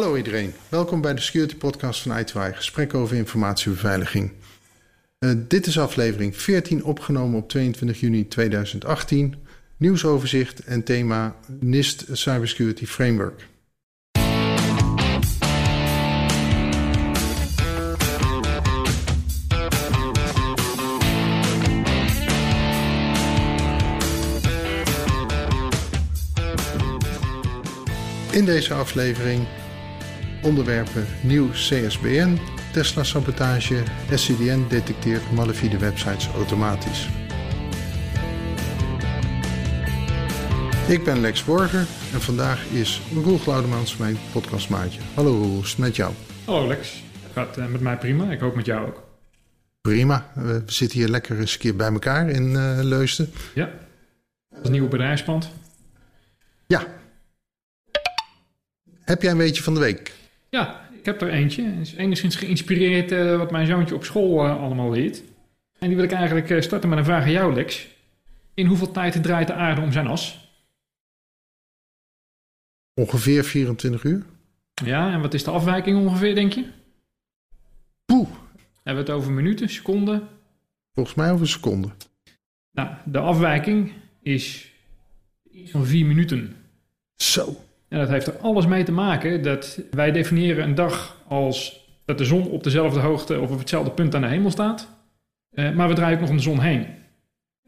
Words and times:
Hallo 0.00 0.16
iedereen, 0.16 0.52
welkom 0.68 1.00
bij 1.00 1.14
de 1.14 1.20
Security 1.20 1.56
Podcast 1.56 2.02
van 2.02 2.18
ITY, 2.18 2.50
gesprek 2.54 2.94
over 2.94 3.16
informatiebeveiliging. 3.16 4.32
Uh, 5.18 5.30
dit 5.48 5.66
is 5.66 5.78
aflevering 5.78 6.36
14, 6.36 6.84
opgenomen 6.84 7.38
op 7.38 7.48
22 7.48 8.00
juni 8.00 8.28
2018. 8.28 9.34
Nieuwsoverzicht 9.76 10.64
en 10.64 10.84
thema 10.84 11.36
NIST 11.60 12.04
Cybersecurity 12.12 12.86
Framework. 12.86 13.46
In 28.30 28.44
deze 28.44 28.74
aflevering 28.74 29.46
onderwerpen 30.42 31.06
nieuw 31.22 31.50
CSBN, 31.50 32.38
Tesla 32.72 33.02
sabotage, 33.02 33.82
SCDN 34.14 34.64
detecteert 34.68 35.32
malafide 35.32 35.78
websites 35.78 36.28
automatisch. 36.28 37.08
Ik 40.88 41.04
ben 41.04 41.20
Lex 41.20 41.44
Borger 41.44 41.86
en 42.12 42.20
vandaag 42.20 42.64
is 42.64 43.00
Roel 43.12 43.38
Glaudemans 43.38 43.96
mijn 43.96 44.16
podcastmaatje. 44.32 45.00
Hallo 45.14 45.30
Roel, 45.30 45.60
is 45.60 45.70
het 45.70 45.78
met 45.78 45.96
jou? 45.96 46.12
Hallo 46.44 46.66
Lex, 46.66 47.02
het 47.22 47.32
gaat 47.32 47.58
uh, 47.58 47.66
met 47.66 47.80
mij 47.80 47.98
prima. 47.98 48.30
Ik 48.30 48.40
hoop 48.40 48.54
met 48.54 48.66
jou 48.66 48.86
ook. 48.86 49.08
Prima, 49.80 50.32
we 50.34 50.62
zitten 50.66 50.98
hier 50.98 51.08
lekker 51.08 51.38
eens 51.38 51.52
een 51.52 51.58
keer 51.58 51.76
bij 51.76 51.92
elkaar 51.92 52.28
in 52.28 52.50
uh, 52.50 52.78
Leusden. 52.82 53.32
Ja, 53.54 53.64
dat 54.48 54.58
is 54.58 54.66
een 54.66 54.72
nieuwe 54.72 54.88
bedrijfspand. 54.88 55.50
Ja. 56.66 56.86
Heb 59.00 59.22
jij 59.22 59.30
een 59.30 59.38
beetje 59.38 59.62
van 59.62 59.74
de 59.74 59.80
week? 59.80 60.19
Ja, 60.50 60.88
ik 60.98 61.04
heb 61.04 61.20
er 61.20 61.28
eentje. 61.28 61.64
Het 61.64 61.86
is 61.86 61.94
enigszins 61.94 62.36
geïnspireerd 62.36 63.12
uh, 63.12 63.36
wat 63.36 63.50
mijn 63.50 63.66
zoontje 63.66 63.94
op 63.94 64.04
school 64.04 64.46
uh, 64.46 64.62
allemaal 64.62 64.90
leert. 64.90 65.22
En 65.78 65.86
die 65.86 65.96
wil 65.96 66.04
ik 66.04 66.12
eigenlijk 66.12 66.50
uh, 66.50 66.60
starten 66.60 66.88
met 66.88 66.98
een 66.98 67.04
vraag 67.04 67.22
aan 67.22 67.30
jou, 67.30 67.54
Lex. 67.54 67.88
In 68.54 68.66
hoeveel 68.66 68.90
tijd 68.90 69.22
draait 69.22 69.46
de 69.46 69.52
aarde 69.52 69.80
om 69.80 69.92
zijn 69.92 70.06
as? 70.06 70.48
Ongeveer 72.94 73.44
24 73.44 74.04
uur. 74.04 74.26
Ja, 74.84 75.12
en 75.12 75.20
wat 75.20 75.34
is 75.34 75.44
de 75.44 75.50
afwijking 75.50 75.98
ongeveer, 75.98 76.34
denk 76.34 76.52
je? 76.52 76.66
Poeh. 78.04 78.28
Hebben 78.82 79.04
we 79.04 79.10
het 79.10 79.20
over 79.20 79.32
minuten, 79.32 79.68
seconden? 79.68 80.28
Volgens 80.94 81.16
mij 81.16 81.32
over 81.32 81.48
seconden. 81.48 81.92
Nou, 82.70 82.88
de 83.04 83.18
afwijking 83.18 83.92
is 84.22 84.72
iets 85.50 85.70
van 85.70 85.86
4 85.86 86.06
minuten. 86.06 86.56
Zo. 87.16 87.64
En 87.90 87.98
dat 87.98 88.08
heeft 88.08 88.26
er 88.26 88.36
alles 88.36 88.66
mee 88.66 88.84
te 88.84 88.92
maken 88.92 89.42
dat 89.42 89.80
wij 89.90 90.12
definiëren 90.12 90.64
een 90.64 90.74
dag 90.74 91.16
als 91.28 91.88
dat 92.04 92.18
de 92.18 92.24
zon 92.24 92.48
op 92.48 92.64
dezelfde 92.64 93.00
hoogte 93.00 93.40
of 93.40 93.50
op 93.50 93.58
hetzelfde 93.58 93.90
punt 93.90 94.14
aan 94.14 94.20
de 94.20 94.28
hemel 94.28 94.50
staat. 94.50 94.88
Uh, 95.52 95.70
maar 95.70 95.88
we 95.88 95.94
draaien 95.94 96.14
ook 96.14 96.20
nog 96.20 96.30
om 96.30 96.36
de 96.36 96.42
zon 96.42 96.60
heen. 96.60 96.86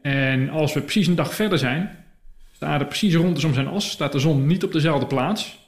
En 0.01 0.49
als 0.49 0.73
we 0.73 0.81
precies 0.81 1.07
een 1.07 1.15
dag 1.15 1.33
verder 1.33 1.57
zijn, 1.57 2.05
staat 2.51 2.81
er 2.81 2.87
precies 2.87 3.15
rond 3.15 3.37
is 3.37 3.43
om 3.43 3.53
zijn 3.53 3.67
as, 3.67 3.89
staat 3.89 4.11
de 4.11 4.19
zon 4.19 4.47
niet 4.47 4.63
op 4.63 4.71
dezelfde 4.71 5.05
plaats. 5.05 5.59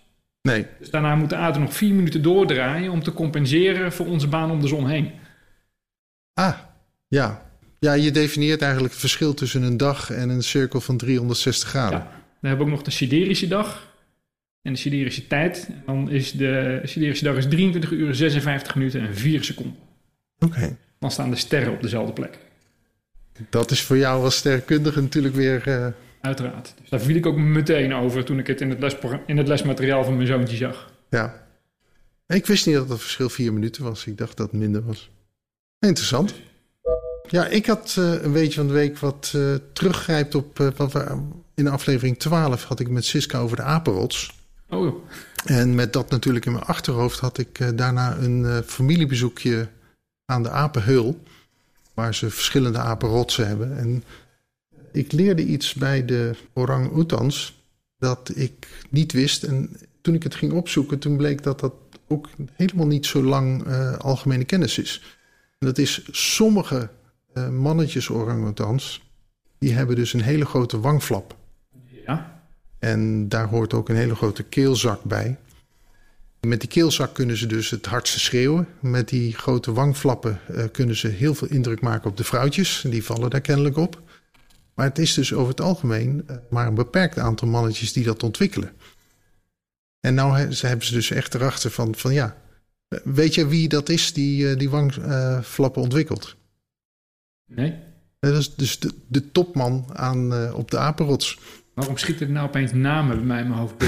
Nee. 0.41 0.65
Dus 0.79 0.89
daarna 0.89 1.15
moet 1.15 1.29
de 1.29 1.35
aarde 1.35 1.59
nog 1.59 1.73
vier 1.73 1.93
minuten 1.93 2.21
doordraaien 2.21 2.91
om 2.91 3.03
te 3.03 3.13
compenseren 3.13 3.91
voor 3.91 4.05
onze 4.05 4.27
baan 4.27 4.51
om 4.51 4.61
de 4.61 4.67
zon 4.67 4.87
heen. 4.87 5.11
Ah, 6.33 6.57
ja. 7.07 7.45
Ja, 7.79 7.93
je 7.93 8.11
definieert 8.11 8.61
eigenlijk 8.61 8.91
het 8.91 9.01
verschil 9.01 9.33
tussen 9.33 9.63
een 9.63 9.77
dag 9.77 10.11
en 10.11 10.29
een 10.29 10.43
cirkel 10.43 10.81
van 10.81 10.97
360 10.97 11.69
graden. 11.69 11.99
Ja. 11.99 12.03
Dan 12.05 12.49
hebben 12.49 12.57
we 12.57 12.71
ook 12.71 12.77
nog 12.77 12.85
de 12.85 12.91
siderische 12.91 13.47
dag 13.47 13.93
en 14.65 14.73
de 14.73 14.79
siderische 14.79 15.27
tijd. 15.27 15.69
Dan 15.85 16.09
is 16.09 16.31
de 16.31 16.81
siderische 16.83 17.23
dag 17.23 17.35
is 17.35 17.47
23 17.47 17.91
uur, 17.91 18.15
56 18.15 18.75
minuten 18.75 19.01
en 19.01 19.15
4 19.15 19.43
seconden. 19.43 19.75
Oké. 20.39 20.55
Okay. 20.55 20.77
Dan 20.99 21.11
staan 21.11 21.29
de 21.29 21.35
sterren 21.35 21.73
op 21.73 21.81
dezelfde 21.81 22.13
plek. 22.13 22.37
Dat 23.49 23.71
is 23.71 23.81
voor 23.81 23.97
jou 23.97 24.23
als 24.23 24.35
sterrenkundige 24.35 25.01
natuurlijk 25.01 25.35
weer... 25.35 25.67
Uh... 25.67 25.87
Uiteraard. 26.21 26.73
Dus 26.81 26.89
daar 26.89 26.99
viel 26.99 27.15
ik 27.15 27.25
ook 27.25 27.37
meteen 27.37 27.93
over 27.93 28.23
toen 28.25 28.39
ik 28.39 28.47
het 28.47 28.61
in 28.61 28.69
het, 28.69 28.97
in 29.25 29.37
het 29.37 29.47
lesmateriaal 29.47 30.03
van 30.03 30.15
mijn 30.15 30.27
zoontje 30.27 30.57
zag. 30.57 30.91
Ja. 31.09 31.47
Ik 32.27 32.45
wist 32.45 32.65
niet 32.65 32.75
dat 32.75 32.89
het 32.89 33.01
verschil 33.01 33.29
4 33.29 33.53
minuten 33.53 33.83
was. 33.83 34.05
Ik 34.05 34.17
dacht 34.17 34.37
dat 34.37 34.51
het 34.51 34.59
minder 34.59 34.85
was. 34.85 35.09
Interessant. 35.79 36.35
Ja, 37.29 37.47
ik 37.47 37.65
had 37.65 37.95
uh, 37.99 38.23
een 38.23 38.33
beetje 38.33 38.59
van 38.59 38.67
de 38.67 38.73
week 38.73 38.97
wat 38.97 39.33
uh, 39.35 39.55
teruggrijpt 39.73 40.35
op... 40.35 40.57
wat 40.75 40.91
we, 40.91 41.21
in 41.55 41.67
aflevering 41.67 42.19
12 42.19 42.63
had 42.63 42.79
ik 42.79 42.89
met 42.89 43.05
Siska 43.05 43.39
over 43.39 43.57
de 43.57 43.63
apenrots. 43.63 44.44
Oh. 44.75 44.95
En 45.45 45.75
met 45.75 45.93
dat 45.93 46.09
natuurlijk 46.09 46.45
in 46.45 46.51
mijn 46.51 46.63
achterhoofd 46.63 47.19
had 47.19 47.37
ik 47.37 47.59
uh, 47.59 47.69
daarna 47.75 48.17
een 48.17 48.41
uh, 48.41 48.57
familiebezoekje 48.65 49.67
aan 50.25 50.43
de 50.43 50.49
apenheul. 50.49 51.23
Waar 51.93 52.15
ze 52.15 52.29
verschillende 52.29 52.77
apenrotsen 52.77 53.47
hebben. 53.47 53.77
En 53.77 54.03
ik 54.91 55.11
leerde 55.11 55.45
iets 55.45 55.73
bij 55.73 56.05
de 56.05 56.35
orang-oetans 56.53 57.63
dat 57.97 58.31
ik 58.35 58.67
niet 58.89 59.11
wist. 59.11 59.43
En 59.43 59.77
toen 60.01 60.13
ik 60.13 60.23
het 60.23 60.35
ging 60.35 60.51
opzoeken, 60.51 60.99
toen 60.99 61.17
bleek 61.17 61.43
dat 61.43 61.59
dat 61.59 61.73
ook 62.07 62.29
helemaal 62.53 62.87
niet 62.87 63.05
zo 63.05 63.23
lang 63.23 63.67
uh, 63.67 63.97
algemene 63.97 64.43
kennis 64.43 64.77
is. 64.77 65.17
Dat 65.59 65.77
is 65.77 66.07
sommige 66.11 66.89
mannetjes 67.51 68.09
orang-oetans, 68.09 69.09
die 69.59 69.73
hebben 69.73 69.95
dus 69.95 70.13
een 70.13 70.21
hele 70.21 70.45
grote 70.45 70.79
wangflap. 70.79 71.35
En 72.85 73.29
daar 73.29 73.47
hoort 73.47 73.73
ook 73.73 73.89
een 73.89 73.95
hele 73.95 74.15
grote 74.15 74.43
keelzak 74.43 75.03
bij. 75.03 75.37
Met 76.41 76.59
die 76.59 76.69
keelzak 76.69 77.13
kunnen 77.13 77.37
ze 77.37 77.47
dus 77.47 77.69
het 77.69 77.85
hardste 77.85 78.19
schreeuwen. 78.19 78.67
Met 78.79 79.09
die 79.09 79.33
grote 79.33 79.73
wangflappen 79.73 80.39
uh, 80.51 80.63
kunnen 80.71 80.95
ze 80.95 81.07
heel 81.07 81.35
veel 81.35 81.47
indruk 81.47 81.81
maken 81.81 82.09
op 82.09 82.17
de 82.17 82.23
vrouwtjes. 82.23 82.85
Die 82.87 83.03
vallen 83.03 83.29
daar 83.29 83.41
kennelijk 83.41 83.77
op. 83.77 84.01
Maar 84.73 84.85
het 84.85 84.99
is 84.99 85.13
dus 85.13 85.33
over 85.33 85.49
het 85.49 85.61
algemeen 85.61 86.23
uh, 86.29 86.37
maar 86.49 86.67
een 86.67 86.75
beperkt 86.75 87.19
aantal 87.19 87.47
mannetjes 87.47 87.93
die 87.93 88.03
dat 88.03 88.23
ontwikkelen. 88.23 88.71
En 89.99 90.13
nou 90.13 90.37
hebben 90.37 90.85
ze 90.85 90.93
dus 90.93 91.11
echt 91.11 91.33
erachter 91.33 91.71
van, 91.71 91.95
van 91.95 92.13
ja, 92.13 92.37
weet 93.03 93.35
je 93.35 93.47
wie 93.47 93.67
dat 93.67 93.89
is 93.89 94.13
die 94.13 94.55
die 94.55 94.69
wangflappen 94.69 95.81
ontwikkelt? 95.81 96.35
Nee. 97.45 97.75
Dat 98.19 98.37
is 98.37 98.55
dus 98.55 98.79
de, 98.79 98.93
de 99.07 99.31
topman 99.31 99.85
aan, 99.93 100.53
op 100.53 100.71
de 100.71 100.77
apenrots. 100.77 101.39
Waarom 101.75 101.97
schieten 101.97 102.27
er 102.27 102.33
nou 102.33 102.47
opeens 102.47 102.73
namen 102.73 103.15
bij 103.17 103.25
mij 103.25 103.41
in 103.41 103.47
mijn 103.47 103.59
hoofd? 103.59 103.75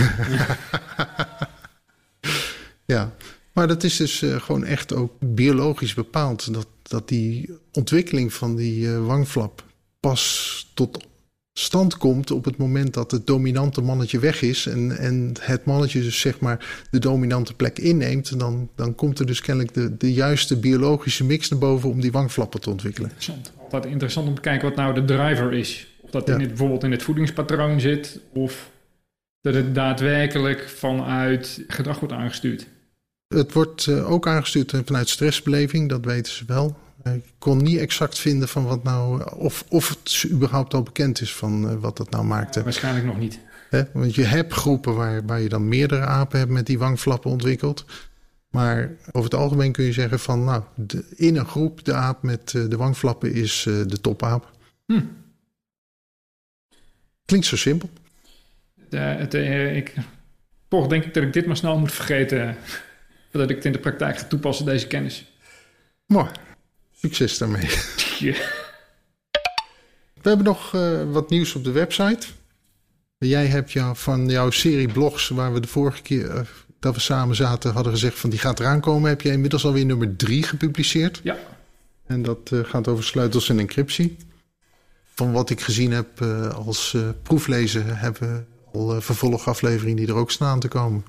ja, 2.96 3.14
maar 3.53 3.68
dat 3.68 3.84
is 3.84 3.98
dus 3.98 4.22
uh, 4.22 4.42
gewoon 4.42 4.66
echt 4.66 4.94
ook 4.94 5.14
biologisch 5.20 5.94
bepaald. 5.94 6.53
Dat, 6.53 6.68
dat 6.81 7.08
die 7.08 7.50
ontwikkeling 7.72 8.34
van 8.34 8.56
die 8.56 8.86
uh, 8.86 9.06
wangflap 9.06 9.64
pas 10.00 10.72
tot 10.74 11.06
stand 11.53 11.98
komt 11.98 12.31
op 12.31 12.46
het 12.46 12.58
moment 12.58 12.94
dat 12.94 13.12
het 13.12 13.28
dominante 13.28 13.81
mannetje 13.81 14.19
weg 14.19 14.42
is. 14.42 14.66
En, 14.66 14.98
en 14.98 15.34
het 15.40 15.66
mannetje 15.66 16.02
dus 16.02 16.19
zeg 16.19 16.40
maar 16.40 16.86
de 16.92 17.00
dominante 17.00 17.54
plek 17.54 17.80
inneemt. 17.80 18.40
Dan, 18.40 18.69
dan 18.75 18.96
komt 18.96 19.19
er 19.19 19.25
dus 19.25 19.42
kennelijk 19.42 19.74
de, 19.74 19.98
de 19.98 20.14
juiste 20.14 20.59
biologische 20.59 21.24
mix 21.24 21.50
naar 21.50 21.59
boven 21.59 21.90
om 21.90 22.02
die 22.02 22.12
wangflappen 22.12 22.62
te 22.62 22.69
ontwikkelen. 22.69 23.09
Interessant. 23.09 23.52
Altijd 23.64 23.86
interessant 23.86 24.28
om 24.28 24.36
te 24.36 24.42
kijken 24.42 24.68
wat 24.68 24.78
nou 24.78 24.94
de 24.94 25.06
driver 25.06 25.54
is. 25.54 25.88
Of 26.07 26.13
dat 26.13 26.28
ja. 26.28 26.34
in 26.34 26.40
het, 26.40 26.50
bijvoorbeeld 26.50 26.84
in 26.84 26.91
het 26.91 27.03
voedingspatroon 27.03 27.79
zit, 27.79 28.19
of 28.34 28.69
dat 29.41 29.53
het 29.53 29.75
daadwerkelijk 29.75 30.69
vanuit 30.69 31.63
gedrag 31.68 32.00
wordt 32.00 32.13
aangestuurd. 32.13 32.68
Het 33.28 33.53
wordt 33.53 33.85
uh, 33.85 34.12
ook 34.12 34.28
aangestuurd 34.28 34.73
vanuit 34.85 35.09
stressbeleving, 35.09 35.90
dat 35.90 36.06
weten 36.06 36.34
ze 36.34 36.44
wel. 36.47 36.78
Ik 37.03 37.23
kon 37.38 37.57
niet 37.57 37.79
exact 37.79 38.19
vinden 38.19 38.47
van 38.47 38.66
wat 38.66 38.84
nou, 38.84 39.23
of, 39.35 39.66
of 39.69 39.90
het 39.90 40.25
überhaupt 40.31 40.73
al 40.73 40.84
bekend 40.84 41.22
is 41.22 41.35
van 41.35 41.79
wat 41.79 41.97
dat 41.97 42.09
nou 42.09 42.25
maakte. 42.25 42.57
Ja, 42.57 42.63
waarschijnlijk 42.63 43.06
nog 43.06 43.19
niet. 43.19 43.39
He, 43.69 43.84
want 43.94 44.16
je 44.16 44.24
hebt 44.24 44.53
groepen 44.53 44.95
waar, 44.95 45.25
waar 45.25 45.41
je 45.41 45.50
dan 45.50 45.68
meerdere 45.68 46.06
apen 46.06 46.39
hebt 46.39 46.51
met 46.51 46.66
die 46.66 46.79
wangflappen 46.79 47.31
ontwikkeld. 47.31 47.85
Maar 48.50 48.92
over 49.12 49.30
het 49.30 49.39
algemeen 49.39 49.71
kun 49.71 49.83
je 49.83 49.92
zeggen 49.92 50.19
van, 50.19 50.44
nou, 50.44 50.63
de, 50.75 51.06
in 51.15 51.36
een 51.38 51.45
groep, 51.45 51.86
de 51.86 51.94
aap 51.94 52.24
met 52.24 52.50
de 52.50 52.77
wangflappen 52.77 53.33
is 53.33 53.62
de 53.63 54.01
topaap. 54.01 54.51
Hm. 54.86 55.01
Klinkt 57.27 57.47
zo 57.47 57.56
simpel. 57.56 57.89
De, 58.89 58.97
het, 58.97 59.33
uh, 59.33 59.75
ik, 59.75 59.94
toch 60.68 60.88
denk 60.88 61.03
ik 61.03 61.13
dat 61.13 61.24
ik 61.24 61.33
dit 61.33 61.45
maar 61.45 61.57
snel 61.57 61.79
moet 61.79 61.91
vergeten. 61.91 62.57
Voordat 63.31 63.50
ik 63.50 63.56
het 63.56 63.65
in 63.65 63.71
de 63.71 63.79
praktijk 63.79 64.18
ga 64.18 64.24
toepassen, 64.24 64.65
deze 64.65 64.88
kennis. 64.88 65.25
Mooi. 66.06 66.27
Succes 66.91 67.38
daarmee. 67.38 67.69
Yeah. 68.19 68.35
We 70.21 70.29
hebben 70.29 70.45
nog 70.45 70.75
uh, 70.75 71.12
wat 71.12 71.29
nieuws 71.29 71.56
op 71.56 71.63
de 71.63 71.71
website. 71.71 72.27
Jij 73.18 73.45
hebt 73.45 73.71
jou, 73.71 73.95
van 73.95 74.30
jouw 74.30 74.50
serie 74.50 74.91
blogs, 74.91 75.27
waar 75.30 75.53
we 75.53 75.59
de 75.59 75.68
vorige 75.68 76.01
keer 76.01 76.50
dat 76.80 76.95
we 76.95 77.01
samen 77.01 77.35
zaten, 77.35 77.73
hadden 77.73 77.94
gezegd 77.94 78.19
van 78.19 78.30
die 78.30 78.39
gaat 78.39 78.59
eraan 78.59 78.81
komen. 78.81 79.09
Heb 79.09 79.21
jij 79.21 79.33
inmiddels 79.33 79.65
alweer 79.65 79.85
nummer 79.85 80.15
drie 80.15 80.44
gepubliceerd? 80.44 81.19
Ja. 81.23 81.38
En 82.06 82.21
dat 82.21 82.51
gaat 82.51 82.88
over 82.88 83.03
sleutels 83.03 83.50
en 83.50 83.59
encryptie 83.59 84.18
van 85.18 85.31
wat 85.31 85.50
ik 85.50 85.62
gezien 85.62 85.92
heb 85.92 86.19
uh, 86.22 86.50
als 86.50 86.94
uh, 86.94 87.10
proeflezer 87.24 88.00
hebben 88.00 88.36
we 88.36 88.44
al 88.74 88.96
uh, 88.96 89.02
vervolgafleveringen 89.02 89.96
die 89.96 90.08
er 90.08 90.16
ook 90.16 90.31
staan 90.31 90.60
te 90.60 90.68
komen. 90.68 91.06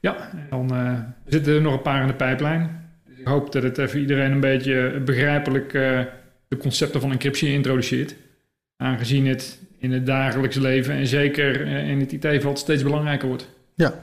Ja, 0.00 0.30
dan 0.50 0.74
uh, 0.74 0.98
zitten 1.26 1.54
er 1.54 1.60
nog 1.60 1.72
een 1.72 1.82
paar 1.82 2.00
in 2.00 2.06
de 2.06 2.14
pijplijn. 2.14 2.90
Dus 3.06 3.18
ik 3.18 3.26
hoop 3.26 3.52
dat 3.52 3.62
het 3.62 3.78
even 3.78 4.00
iedereen 4.00 4.32
een 4.32 4.40
beetje 4.40 5.02
begrijpelijk 5.04 5.72
uh, 5.72 6.00
de 6.48 6.56
concepten 6.56 7.00
van 7.00 7.12
encryptie 7.12 7.52
introduceert. 7.52 8.14
Aangezien 8.76 9.26
het 9.26 9.58
in 9.78 9.92
het 9.92 10.06
dagelijks 10.06 10.56
leven 10.56 10.94
en 10.94 11.06
zeker 11.06 11.66
in 11.66 12.00
het 12.00 12.12
IT-veld 12.12 12.58
steeds 12.58 12.82
belangrijker 12.82 13.28
wordt. 13.28 13.48
Ja, 13.74 14.00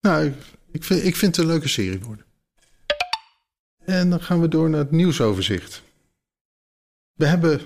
nou, 0.00 0.32
ik 0.72 0.84
vind, 0.84 1.04
ik 1.04 1.16
vind 1.16 1.36
het 1.36 1.44
een 1.44 1.50
leuke 1.50 1.68
serie 1.68 2.00
worden. 2.00 2.24
En 3.84 4.10
dan 4.10 4.20
gaan 4.20 4.40
we 4.40 4.48
door 4.48 4.70
naar 4.70 4.80
het 4.80 4.90
nieuwsoverzicht. 4.90 5.82
We 7.14 7.26
hebben 7.26 7.60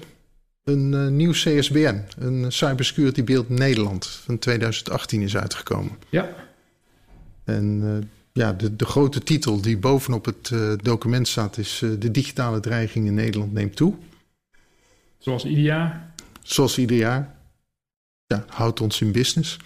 een 0.65 0.93
uh, 0.93 1.09
nieuw 1.09 1.33
CSBN, 1.33 2.03
een 2.19 2.53
Cybersecurity 2.53 3.25
Beeld 3.25 3.49
Nederland, 3.49 4.07
van 4.07 4.39
2018 4.39 5.23
is 5.23 5.37
uitgekomen. 5.37 5.99
Ja. 6.09 6.35
En 7.45 7.81
uh, 7.83 7.97
ja, 8.33 8.53
de, 8.53 8.77
de 8.77 8.85
grote 8.85 9.23
titel 9.23 9.61
die 9.61 9.79
bovenop 9.79 10.25
het 10.25 10.51
uh, 10.53 10.73
document 10.83 11.29
staat 11.29 11.59
is 11.59 11.79
De 11.99 12.11
digitale 12.11 12.61
dreiging 12.61 13.07
in 13.07 13.15
Nederland 13.15 13.53
neemt 13.53 13.77
toe. 13.77 13.95
Zoals 15.19 15.45
ieder 15.45 15.65
jaar. 15.65 16.13
Zoals 16.43 16.79
ieder 16.79 16.97
jaar. 16.97 17.37
Ja, 18.27 18.45
houdt 18.49 18.81
ons 18.81 19.01
in 19.01 19.13
business. 19.13 19.57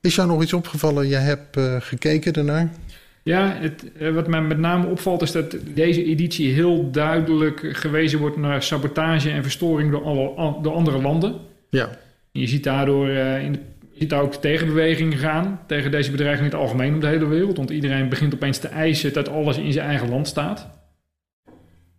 Is 0.00 0.14
jou 0.14 0.28
nog 0.28 0.42
iets 0.42 0.52
opgevallen? 0.52 1.08
Jij 1.08 1.22
hebt 1.22 1.56
gekeken 1.84 2.32
daarnaar? 2.32 2.72
Ja, 3.24 3.56
het, 3.60 3.84
wat 4.12 4.28
mij 4.28 4.42
met 4.42 4.58
name 4.58 4.86
opvalt 4.86 5.22
is 5.22 5.32
dat 5.32 5.56
deze 5.74 6.04
editie 6.04 6.52
heel 6.52 6.90
duidelijk 6.90 7.68
gewezen 7.72 8.18
wordt 8.18 8.36
naar 8.36 8.62
sabotage 8.62 9.30
en 9.30 9.42
verstoring 9.42 9.90
door, 9.90 10.02
alle, 10.02 10.62
door 10.62 10.72
andere 10.72 11.00
landen. 11.00 11.34
Ja. 11.70 11.88
En 12.32 12.40
je 12.40 12.46
ziet 12.46 12.64
daardoor 12.64 13.08
uh, 13.08 13.42
in 13.42 13.52
de, 13.52 13.58
je 13.94 14.00
ziet 14.00 14.10
daar 14.10 14.22
ook 14.22 14.34
tegenbewegingen 14.34 15.18
gaan 15.18 15.60
tegen 15.66 15.90
deze 15.90 16.10
bedreiging 16.10 16.46
in 16.46 16.52
het 16.52 16.60
algemeen 16.60 16.94
op 16.94 17.00
de 17.00 17.06
hele 17.06 17.26
wereld. 17.26 17.56
Want 17.56 17.70
iedereen 17.70 18.08
begint 18.08 18.34
opeens 18.34 18.58
te 18.58 18.68
eisen 18.68 19.12
dat 19.12 19.28
alles 19.28 19.56
in 19.58 19.72
zijn 19.72 19.88
eigen 19.88 20.08
land 20.08 20.28
staat. 20.28 20.68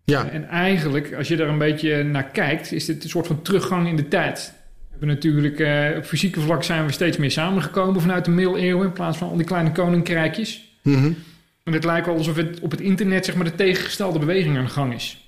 Ja. 0.04 0.30
En 0.30 0.48
eigenlijk, 0.48 1.14
als 1.14 1.28
je 1.28 1.38
er 1.38 1.48
een 1.48 1.58
beetje 1.58 2.04
naar 2.04 2.30
kijkt, 2.30 2.72
is 2.72 2.86
dit 2.86 3.04
een 3.04 3.10
soort 3.10 3.28
van 3.28 3.42
teruggang 3.42 3.88
in 3.88 3.96
de 3.96 4.08
tijd. 4.08 4.54
We 4.78 4.86
hebben 4.90 5.08
natuurlijk 5.08 5.60
uh, 5.60 5.98
op 5.98 6.04
fysieke 6.04 6.40
vlak 6.40 6.64
zijn 6.64 6.86
we 6.86 6.92
steeds 6.92 7.18
meer 7.18 7.32
samengekomen 7.32 8.02
vanuit 8.02 8.26
de 8.26 8.32
middeleeuwen 8.32 8.86
in 8.86 8.94
plaats 8.94 9.18
van 9.18 9.30
al 9.30 9.36
die 9.36 9.46
kleine 9.46 9.72
koninkrijkjes. 9.72 10.75
Mm 10.86 11.16
En 11.64 11.74
het 11.74 11.84
lijkt 11.84 12.06
wel 12.06 12.18
alsof 12.18 12.36
het 12.36 12.60
op 12.60 12.72
het 12.72 12.82
internet 12.82 13.26
zeg 13.26 13.36
maar, 13.36 13.46
de 13.46 13.56
tegengestelde 13.56 14.20
beweging 14.20 14.58
aan 14.58 14.64
de 14.64 14.70
gang 14.70 14.94
is. 14.94 15.26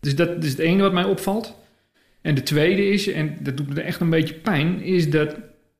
Dus 0.00 0.16
dat 0.16 0.44
is 0.44 0.50
het 0.50 0.58
ene 0.58 0.82
wat 0.82 0.92
mij 0.92 1.04
opvalt. 1.04 1.56
En 2.20 2.34
de 2.34 2.42
tweede 2.42 2.88
is, 2.88 3.08
en 3.08 3.36
dat 3.40 3.56
doet 3.56 3.74
me 3.74 3.80
echt 3.80 4.00
een 4.00 4.10
beetje 4.10 4.34
pijn, 4.34 4.82
is 4.82 5.10
dat 5.10 5.36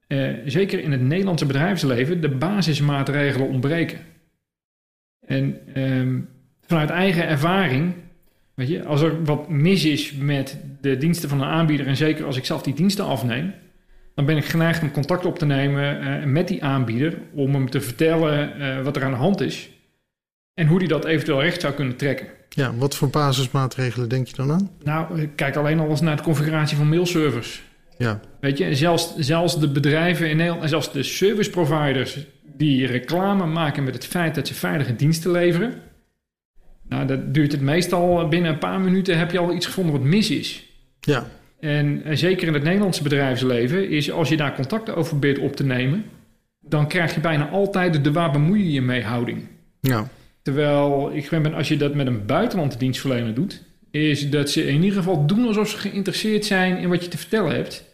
eh, 0.07 0.29
zeker 0.45 0.81
in 0.81 0.93
het 0.93 1.01
Nederlandse 1.01 1.47
bedrijfsleven 1.47 2.21
de 2.21 2.29
basismaatregelen 2.29 3.49
ontbreken. 3.49 3.99
En 5.27 5.61
ehm, 5.75 6.21
vanuit 6.67 6.91
eigen 6.91 7.27
ervaring, 7.27 7.95
weet 8.55 8.69
je, 8.69 8.85
als 8.85 9.03
er 9.03 9.25
wat 9.25 9.49
mis 9.49 9.85
is 9.85 10.13
met 10.13 10.59
de 10.81 10.97
diensten 10.97 11.29
van 11.29 11.41
een 11.41 11.49
aanbieder, 11.49 11.87
en 11.87 11.97
zeker 11.97 12.25
als 12.25 12.37
ik 12.37 12.45
zelf 12.45 12.63
die 12.63 12.75
diensten 12.75 13.05
afneem, 13.05 13.53
dan 14.19 14.27
ben 14.27 14.37
ik 14.37 14.45
geneigd 14.45 14.83
om 14.83 14.91
contact 14.91 15.27
op 15.27 15.39
te 15.39 15.47
nemen 15.47 16.03
uh, 16.03 16.25
met 16.25 16.49
die 16.49 16.65
aanbieder 16.65 17.19
om 17.35 17.55
hem 17.55 17.71
te 17.71 17.81
vertellen 17.81 18.61
uh, 18.61 18.83
wat 18.83 18.97
er 18.97 19.05
aan 19.05 19.11
de 19.11 19.17
hand 19.17 19.41
is 19.41 19.69
en 20.55 20.67
hoe 20.67 20.79
die 20.79 20.89
dat 20.89 21.05
eventueel 21.05 21.43
recht 21.43 21.61
zou 21.61 21.75
kunnen 21.75 21.97
trekken. 21.97 22.27
Ja, 22.49 22.75
wat 22.75 22.95
voor 22.95 23.11
basismaatregelen 23.11 24.09
denk 24.09 24.27
je 24.27 24.37
dan 24.37 24.53
aan? 24.53 24.71
Nou, 24.85 25.27
kijk 25.27 25.57
alleen 25.57 25.81
al 25.81 25.89
eens 25.89 26.01
naar 26.01 26.17
de 26.17 26.23
configuratie 26.23 26.77
van 26.77 26.89
mailservers. 26.89 27.63
Ja. 27.99 28.21
Weet 28.41 28.59
je, 28.59 28.75
zelfs, 28.75 29.17
zelfs 29.17 29.61
de 29.61 29.69
bedrijven 29.69 30.31
in 30.31 30.37
Nederland 30.37 30.63
en 30.63 30.69
zelfs 30.69 30.93
de 30.93 31.03
service 31.03 31.51
providers 31.51 32.19
die 32.57 32.87
reclame 32.87 33.47
maken 33.47 33.85
met 33.85 33.95
het 33.95 34.07
feit 34.07 34.35
dat 34.35 34.47
ze 34.47 34.55
veilige 34.55 34.97
diensten 34.97 35.31
leveren. 35.31 35.75
Nou, 36.89 37.07
dat 37.07 37.35
duurt 37.35 37.53
het 37.53 37.61
meestal 37.61 38.29
binnen 38.29 38.51
een 38.51 38.59
paar 38.59 38.81
minuten 38.81 39.19
heb 39.19 39.31
je 39.31 39.39
al 39.39 39.55
iets 39.55 39.67
gevonden 39.67 39.93
wat 39.93 40.03
mis 40.03 40.31
is. 40.31 40.65
Ja. 41.01 41.27
En 41.61 42.03
zeker 42.19 42.47
in 42.47 42.55
het 42.55 42.63
Nederlandse 42.63 43.03
bedrijfsleven 43.03 43.91
is 43.91 44.11
als 44.11 44.29
je 44.29 44.37
daar 44.37 44.55
contact 44.55 44.91
over 44.91 45.09
probeert 45.09 45.39
op 45.39 45.57
te 45.57 45.65
nemen, 45.65 46.05
dan 46.61 46.89
krijg 46.89 47.15
je 47.15 47.21
bijna 47.21 47.49
altijd 47.49 48.05
de 48.05 48.13
waar 48.13 48.33
bemoei 48.33 48.65
je 48.65 48.73
je 48.73 48.83
mee 48.83 49.03
houding. 49.03 49.47
Ja. 49.81 50.09
Terwijl 50.43 51.11
ik 51.15 51.31
ben, 51.31 51.55
als 51.55 51.69
je 51.69 51.77
dat 51.77 51.95
met 51.95 52.07
een 52.07 52.27
buitenlandse 52.27 52.79
dienstverlener 52.79 53.35
doet, 53.35 53.63
is 53.91 54.31
dat 54.31 54.51
ze 54.51 54.67
in 54.67 54.83
ieder 54.83 54.99
geval 54.99 55.27
doen 55.27 55.47
alsof 55.47 55.69
ze 55.69 55.79
geïnteresseerd 55.79 56.45
zijn 56.45 56.77
in 56.77 56.89
wat 56.89 57.05
je 57.05 57.11
te 57.11 57.19
vertellen 57.19 57.55
hebt. 57.55 57.85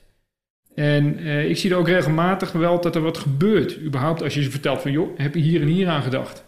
En 0.74 1.18
eh, 1.18 1.48
ik 1.48 1.56
zie 1.56 1.70
er 1.70 1.76
ook 1.76 1.88
regelmatig 1.88 2.52
wel 2.52 2.80
dat 2.80 2.94
er 2.94 3.02
wat 3.02 3.18
gebeurt. 3.18 3.80
Überhaupt 3.80 4.22
als 4.22 4.34
je 4.34 4.42
ze 4.42 4.50
vertelt 4.50 4.80
van, 4.80 4.92
joh, 4.92 5.18
heb 5.18 5.34
je 5.34 5.40
hier 5.40 5.60
en 5.60 5.66
hier 5.66 5.88
aan 5.88 6.02
gedacht? 6.02 6.44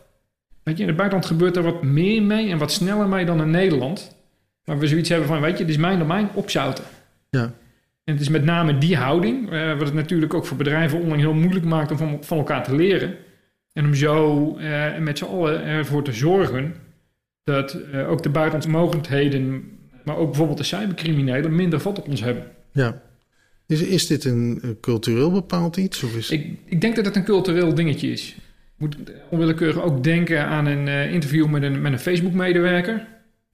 Weet 0.62 0.76
je, 0.76 0.82
in 0.82 0.88
het 0.88 0.96
buitenland 0.96 1.30
gebeurt 1.30 1.56
er 1.56 1.62
wat 1.62 1.82
meer 1.82 2.22
mee 2.22 2.50
en 2.50 2.58
wat 2.58 2.72
sneller 2.72 3.08
mee 3.08 3.24
dan 3.24 3.40
in 3.40 3.50
Nederland. 3.50 4.16
Maar 4.64 4.78
we 4.78 4.86
zoiets 4.86 5.08
hebben 5.08 5.28
van, 5.28 5.40
weet 5.40 5.58
je, 5.58 5.64
dit 5.64 5.74
is 5.74 5.80
mijn 5.80 5.98
domein, 5.98 6.28
opzouten. 6.34 6.84
Ja. 7.30 7.54
En 8.06 8.12
het 8.12 8.20
is 8.20 8.28
met 8.28 8.44
name 8.44 8.78
die 8.78 8.96
houding, 8.96 9.52
uh, 9.52 9.78
wat 9.78 9.86
het 9.86 9.94
natuurlijk 9.94 10.34
ook 10.34 10.46
voor 10.46 10.56
bedrijven 10.56 10.98
onderling 10.98 11.22
heel 11.22 11.34
moeilijk 11.34 11.64
maakt 11.64 11.90
om 11.90 11.96
van, 11.96 12.24
van 12.24 12.38
elkaar 12.38 12.64
te 12.64 12.74
leren. 12.74 13.14
En 13.72 13.84
om 13.84 13.94
zo 13.94 14.56
uh, 14.58 14.98
met 14.98 15.18
z'n 15.18 15.24
allen 15.24 15.64
ervoor 15.64 16.04
te 16.04 16.12
zorgen 16.12 16.74
dat 17.42 17.78
uh, 17.92 18.10
ook 18.10 18.22
de 18.22 18.28
buitenlandse 18.28 18.70
mogelijkheden, 18.70 19.64
maar 20.04 20.16
ook 20.16 20.26
bijvoorbeeld 20.26 20.58
de 20.58 20.64
cybercriminelen, 20.64 21.54
minder 21.54 21.80
vat 21.80 21.98
op 21.98 22.08
ons 22.08 22.20
hebben. 22.20 22.44
Ja. 22.72 23.02
Is, 23.66 23.82
is 23.82 24.06
dit 24.06 24.24
een 24.24 24.76
cultureel 24.80 25.32
bepaald 25.32 25.76
iets? 25.76 26.02
Of 26.02 26.16
is... 26.16 26.30
ik, 26.30 26.58
ik 26.64 26.80
denk 26.80 26.96
dat 26.96 27.04
het 27.04 27.16
een 27.16 27.24
cultureel 27.24 27.74
dingetje 27.74 28.10
is. 28.10 28.34
Ik 28.34 28.72
moet 28.76 28.96
onwillekeurig 29.30 29.82
ook 29.82 30.04
denken 30.04 30.46
aan 30.46 30.66
een 30.66 31.10
interview 31.10 31.46
met 31.46 31.62
een, 31.62 31.82
met 31.82 31.92
een 31.92 31.98
Facebook-medewerker. 31.98 33.06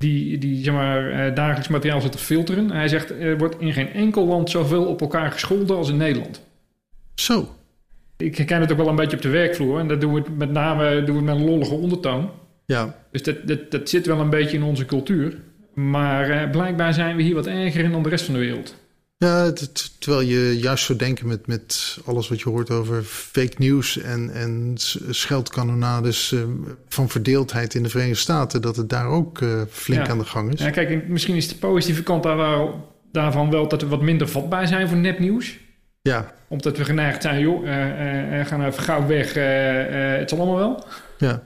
Die, 0.02 0.38
die 0.38 0.64
zeg 0.64 0.75
maar, 0.75 1.26
uh, 1.26 1.34
dagelijks 1.34 1.69
materiaal 1.69 2.00
zit 2.00 2.12
te 2.12 2.19
filteren. 2.19 2.70
Hij 2.70 2.88
zegt, 2.88 3.10
er 3.10 3.38
wordt 3.38 3.60
in 3.60 3.72
geen 3.72 3.93
enkel 3.93 4.26
land 4.26 4.50
zoveel 4.50 4.84
op 4.84 5.00
elkaar 5.00 5.32
gescholden 5.32 5.76
als 5.76 5.88
in 5.88 5.96
Nederland. 5.96 6.43
Zo. 7.14 7.49
Ik 8.16 8.37
herken 8.37 8.60
het 8.60 8.72
ook 8.72 8.76
wel 8.76 8.88
een 8.88 8.96
beetje 8.96 9.16
op 9.16 9.22
de 9.22 9.28
werkvloer. 9.28 9.78
En 9.78 9.88
dat 9.88 10.00
doen 10.00 10.14
we 10.14 10.22
met 10.37 10.50
name 10.50 11.04
doen 11.04 11.16
we 11.16 11.22
met 11.22 11.37
een 11.37 11.44
lollige 11.44 11.75
ondertoon. 11.75 12.31
Ja. 12.66 12.96
Dus 13.10 13.22
dat, 13.22 13.37
dat, 13.46 13.70
dat 13.70 13.88
zit 13.88 14.06
wel 14.06 14.20
een 14.20 14.31
beetje 14.31 14.56
in 14.56 14.62
onze 14.62 14.84
cultuur. 14.84 15.38
Maar 15.75 16.31
uh, 16.31 16.50
blijkbaar 16.50 16.94
zijn 16.94 17.16
we 17.16 17.22
hier 17.22 17.34
wat 17.34 17.46
erger 17.46 17.84
in 17.84 17.93
dan 17.93 18.02
de 18.02 18.08
rest 18.08 18.25
van 18.25 18.34
de 18.34 18.40
wereld. 18.40 18.81
Ja, 19.22 19.52
terwijl 19.98 20.28
je 20.28 20.58
juist 20.58 20.84
zou 20.84 20.98
denken 20.98 21.26
met, 21.26 21.46
met 21.46 21.98
alles 22.04 22.28
wat 22.28 22.40
je 22.40 22.48
hoort 22.48 22.70
over 22.70 23.02
fake 23.02 23.54
news 23.58 23.98
en, 23.98 24.30
en 24.32 24.74
scheldkanonades 25.10 26.32
uh, 26.32 26.42
van 26.88 27.08
verdeeldheid 27.08 27.74
in 27.74 27.82
de 27.82 27.88
Verenigde 27.88 28.20
Staten, 28.20 28.62
dat 28.62 28.76
het 28.76 28.88
daar 28.88 29.06
ook 29.06 29.41
uh, 29.41 29.62
flink 29.70 30.06
ja. 30.06 30.12
aan 30.12 30.19
de 30.19 30.24
gang 30.24 30.52
is. 30.52 30.60
Ja, 30.60 30.70
kijk, 30.70 31.08
misschien 31.08 31.36
is 31.36 31.48
de 31.48 31.55
positieve 31.55 32.02
kant 32.02 32.22
daar 32.22 32.36
wel, 32.36 32.93
daarvan 33.12 33.50
wel 33.50 33.69
dat 33.69 33.82
we 33.82 33.88
wat 33.88 34.02
minder 34.02 34.29
vatbaar 34.29 34.67
zijn 34.67 34.88
voor 34.88 34.98
nepnieuws. 34.98 35.58
Ja. 36.00 36.34
Omdat 36.48 36.76
we 36.76 36.84
geneigd 36.84 37.22
zijn, 37.22 37.41
joh, 37.41 37.64
uh, 37.64 38.46
gaan 38.46 38.64
even 38.64 38.82
gauw 38.82 39.06
weg, 39.06 39.34
het 40.19 40.29
zal 40.29 40.38
allemaal 40.38 40.56
wel. 40.56 40.84
Ja. 41.19 41.43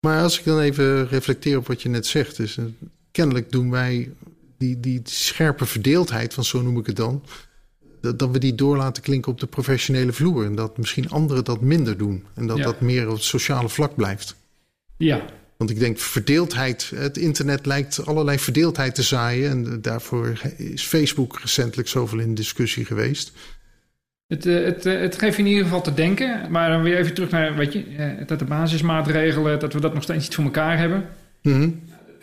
Maar 0.00 0.22
als 0.22 0.38
ik 0.38 0.44
dan 0.44 0.60
even 0.60 1.08
reflecteer 1.08 1.56
op 1.56 1.66
wat 1.66 1.82
je 1.82 1.88
net 1.88 2.06
zegt, 2.06 2.38
is 2.38 2.58
kennelijk 3.10 3.52
doen 3.52 3.70
wij 3.70 4.10
die, 4.62 4.80
die 4.80 5.00
scherpe 5.04 5.66
verdeeldheid, 5.66 6.34
van 6.34 6.44
zo 6.44 6.62
noem 6.62 6.78
ik 6.78 6.86
het 6.86 6.96
dan, 6.96 7.22
dat, 8.00 8.18
dat 8.18 8.30
we 8.30 8.38
die 8.38 8.54
door 8.54 8.76
laten 8.76 9.02
klinken 9.02 9.32
op 9.32 9.40
de 9.40 9.46
professionele 9.46 10.12
vloer. 10.12 10.44
En 10.44 10.54
dat 10.54 10.78
misschien 10.78 11.10
anderen 11.10 11.44
dat 11.44 11.60
minder 11.60 11.96
doen. 11.96 12.24
En 12.34 12.46
dat 12.46 12.56
Ja. 12.56 12.64
dat 12.64 12.80
meer 12.80 13.08
op 13.08 13.14
het 13.14 13.24
sociale 13.24 13.68
vlak 13.68 13.94
blijft. 13.96 14.36
Ja, 14.96 15.20
Want 15.56 15.70
ik 15.70 15.78
denk 15.78 15.98
verdeeldheid, 15.98 16.92
het 16.94 17.16
internet 17.16 17.66
lijkt 17.66 18.06
allerlei 18.06 18.38
verdeeldheid 18.38 18.94
te 18.94 19.02
zaaien. 19.02 19.50
En 19.50 19.82
daarvoor 19.82 20.40
is 20.56 20.82
Facebook 20.86 21.38
recentelijk 21.40 21.88
zoveel 21.88 22.18
in 22.18 22.34
discussie 22.34 22.84
geweest. 22.84 23.32
het, 24.26 24.46
eh, 24.46 24.64
het, 24.64 24.86
eh, 24.86 25.00
het 25.00 25.18
geeft 25.18 25.38
in 25.38 25.46
ieder 25.46 25.62
geval 25.64 25.82
te 25.82 25.94
denken. 25.94 26.50
Maar 26.50 26.70
dan 26.70 26.82
weer 26.82 26.98
even 26.98 27.14
terug 27.14 27.30
naar, 27.30 27.56
weet 27.56 27.72
je, 27.72 27.84
eh, 27.96 28.26
dat 28.26 28.38
de 28.38 28.44
basismaatregelen, 28.44 29.58
dat 29.60 29.72
we 29.72 29.80
dat 29.80 29.94
nog 29.94 30.02
steeds 30.02 30.24
niet 30.24 30.34
voor 30.34 30.44
elkaar 30.44 30.78
hebben. 30.78 31.04
Mhm. 31.42 31.70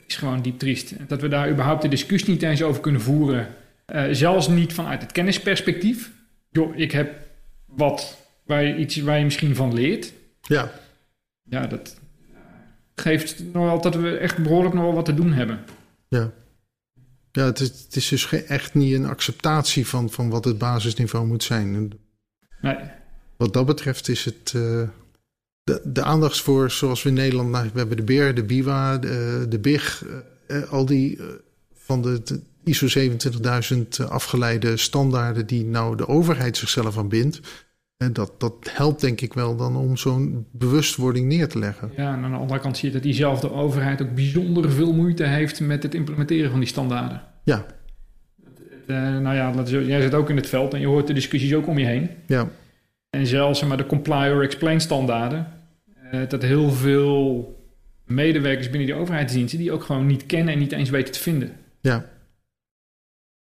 Is 0.09 0.15
gewoon 0.15 0.41
diep 0.41 0.59
triest. 0.59 0.93
Dat 1.07 1.21
we 1.21 1.27
daar 1.27 1.49
überhaupt 1.51 1.81
de 1.81 1.87
discussie 1.87 2.29
niet 2.29 2.43
eens 2.43 2.61
over 2.63 2.81
kunnen 2.81 3.01
voeren. 3.01 3.47
Uh, 3.93 4.03
zelfs 4.11 4.47
niet 4.47 4.73
vanuit 4.73 5.01
het 5.01 5.11
kennisperspectief. 5.11 6.11
Joh, 6.51 6.77
ik 6.77 6.91
heb 6.91 7.27
wat 7.65 8.17
waar 8.45 8.63
je, 8.63 8.75
iets 8.75 8.97
waar 8.97 9.17
je 9.17 9.23
misschien 9.23 9.55
van 9.55 9.73
leert. 9.73 10.13
Ja, 10.41 10.71
Ja, 11.43 11.67
dat 11.67 11.99
geeft 12.95 13.43
nog 13.53 13.63
wel 13.63 13.81
dat 13.81 13.95
we 13.95 14.17
echt 14.17 14.37
behoorlijk 14.37 14.73
nog 14.75 14.83
wel 14.83 14.93
wat 14.93 15.05
te 15.05 15.13
doen 15.13 15.33
hebben. 15.33 15.59
ja. 16.07 16.31
Ja, 17.31 17.45
het 17.45 17.59
is, 17.59 17.67
het 17.67 17.95
is 17.95 18.07
dus 18.07 18.31
echt 18.31 18.73
niet 18.73 18.93
een 18.93 19.05
acceptatie 19.05 19.87
van, 19.87 20.09
van 20.09 20.29
wat 20.29 20.45
het 20.45 20.57
basisniveau 20.57 21.25
moet 21.27 21.43
zijn. 21.43 21.91
Nee, 22.61 22.75
Wat 23.37 23.53
dat 23.53 23.65
betreft 23.65 24.07
is 24.07 24.25
het. 24.25 24.53
eh, 24.55 24.81
de, 25.69 25.81
de 25.83 26.03
aandacht 26.03 26.41
voor, 26.41 26.71
zoals 26.71 27.03
we 27.03 27.09
in 27.09 27.15
Nederland. 27.15 27.49
Nou, 27.49 27.69
we 27.73 27.79
hebben 27.79 27.97
de 27.97 28.03
BER, 28.03 28.35
de 28.35 28.43
BIWA, 28.43 28.97
de, 28.97 29.45
de 29.49 29.59
BIG. 29.59 30.03
eh, 30.47 30.57
eh, 30.57 30.71
al 30.71 30.85
die 30.85 31.17
eh, 31.17 31.25
van 31.73 32.01
de, 32.01 32.21
de 32.23 32.39
ISO 32.63 32.87
27000 32.87 34.09
afgeleide 34.09 34.77
standaarden. 34.77 35.47
die 35.47 35.65
nou 35.65 35.95
de 35.95 36.07
overheid 36.07 36.57
zichzelf 36.57 36.97
aan 36.97 37.09
bindt. 37.09 37.39
En 37.97 38.13
dat, 38.13 38.39
dat 38.39 38.53
helpt 38.71 39.01
denk 39.01 39.21
ik 39.21 39.33
wel 39.33 39.55
dan 39.55 39.75
om 39.75 39.97
zo'n 39.97 40.45
bewustwording 40.51 41.27
neer 41.27 41.47
te 41.47 41.59
leggen. 41.59 41.91
Ja, 41.95 42.13
en 42.13 42.23
aan 42.23 42.31
de 42.31 42.37
andere 42.37 42.59
kant 42.59 42.77
zie 42.77 42.87
je 42.87 42.93
dat 42.93 43.03
diezelfde 43.03 43.51
overheid 43.51 44.01
ook 44.01 44.15
bijzonder 44.15 44.71
veel 44.71 44.93
moeite 44.93 45.23
heeft 45.23 45.59
met 45.59 45.83
het 45.83 45.93
implementeren 45.95 46.49
van 46.49 46.59
die 46.59 46.69
standaarden. 46.69 47.21
Ja. 47.43 47.65
Nou 49.19 49.35
ja, 49.35 49.63
jij 49.63 50.01
zit 50.01 50.13
ook 50.13 50.29
in 50.29 50.35
het 50.35 50.47
veld 50.47 50.73
en 50.73 50.79
je 50.79 50.87
hoort 50.87 51.07
de 51.07 51.13
discussies 51.13 51.53
ook 51.53 51.67
om 51.67 51.77
je 51.77 51.85
heen. 51.85 52.09
Ja. 52.27 52.49
En 53.09 53.27
zelfs 53.27 53.63
maar, 53.63 53.77
de 53.77 53.85
comply 53.85 54.29
or 54.29 54.43
explain 54.43 54.81
standaarden, 54.81 55.47
dat 56.27 56.41
heel 56.41 56.71
veel 56.71 57.57
medewerkers 58.05 58.69
binnen 58.69 58.87
die 58.87 58.95
overheidsdiensten 58.95 59.59
die 59.59 59.71
ook 59.71 59.83
gewoon 59.83 60.05
niet 60.05 60.25
kennen 60.25 60.53
en 60.53 60.59
niet 60.59 60.71
eens 60.71 60.89
weten 60.89 61.13
te 61.13 61.19
vinden. 61.19 61.51
Ja. 61.81 62.05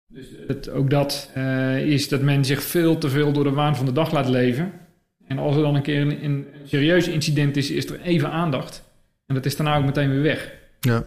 Dus 0.07 0.27
het, 0.47 0.71
ook 0.71 0.91
dat 0.91 1.31
uh, 1.37 1.87
is 1.87 2.09
dat 2.09 2.21
men 2.21 2.45
zich 2.45 2.63
veel 2.63 2.99
te 2.99 3.09
veel 3.09 3.33
door 3.33 3.45
de 3.45 3.51
waan 3.51 3.77
van 3.77 3.87
de 3.87 3.93
dag 3.93 4.13
laat 4.13 4.29
leven. 4.29 4.73
En 5.27 5.39
als 5.39 5.57
er 5.57 5.63
dan 5.63 5.75
een 5.75 5.83
keer 5.83 6.01
een, 6.01 6.25
een 6.25 6.47
serieus 6.65 7.09
incident 7.09 7.57
is, 7.57 7.71
is 7.71 7.87
er 7.87 8.01
even 8.01 8.31
aandacht. 8.31 8.83
En 9.27 9.35
dat 9.35 9.47
is 9.47 9.57
daarna 9.57 9.77
ook 9.77 9.85
meteen 9.85 10.11
weer 10.11 10.23
weg. 10.23 10.53
Ja. 10.81 11.05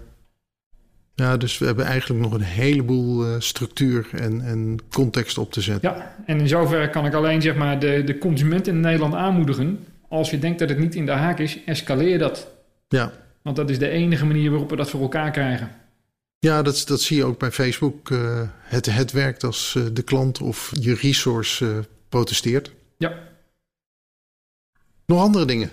Ja, 1.16 1.38
dus 1.38 1.58
we 1.58 1.66
hebben 1.66 1.86
eigenlijk 1.86 2.22
nog 2.22 2.34
een 2.34 2.42
heleboel 2.42 3.26
uh, 3.28 3.36
structuur 3.40 4.08
en, 4.12 4.42
en 4.42 4.80
context 4.90 5.38
op 5.38 5.52
te 5.52 5.62
zetten. 5.62 5.90
Ja, 5.90 6.16
en 6.26 6.40
in 6.40 6.48
zoverre 6.48 6.90
kan 6.90 7.06
ik 7.06 7.14
alleen 7.14 7.42
zeg 7.42 7.56
maar 7.56 7.80
de, 7.80 8.04
de 8.04 8.18
consument 8.18 8.68
in 8.68 8.80
Nederland 8.80 9.14
aanmoedigen. 9.14 9.86
Als 10.14 10.30
je 10.30 10.40
denkt 10.40 10.60
dat 10.60 10.70
het 10.70 10.78
niet 10.78 10.96
in 10.96 11.06
de 11.06 11.12
haak 11.12 11.40
is, 11.40 11.64
escaleer 11.66 12.20
dat. 12.20 12.48
Ja. 12.88 13.12
Want 13.42 13.56
dat 13.56 13.70
is 13.70 13.80
de 13.80 13.90
enige 13.90 14.26
manier 14.26 14.50
waarop 14.50 14.70
we 14.70 14.76
dat 14.76 14.90
voor 14.90 15.02
elkaar 15.02 15.32
krijgen. 15.32 15.72
Ja, 16.40 16.62
dat, 16.62 16.84
dat 16.88 17.02
zie 17.02 17.18
je 17.18 17.24
ook 17.24 17.40
bij 17.40 17.52
Facebook. 17.52 18.10
Uh, 18.10 18.42
het, 18.60 18.86
het 18.86 19.12
werkt 19.12 19.44
als 19.44 19.76
uh, 19.78 19.84
de 19.94 20.02
klant 20.02 20.42
of 20.42 20.72
je 20.80 20.94
resource 20.94 21.66
uh, 21.66 21.78
protesteert. 22.10 22.72
Ja. 22.98 23.14
Nog 25.06 25.20
andere 25.20 25.46
dingen? 25.46 25.70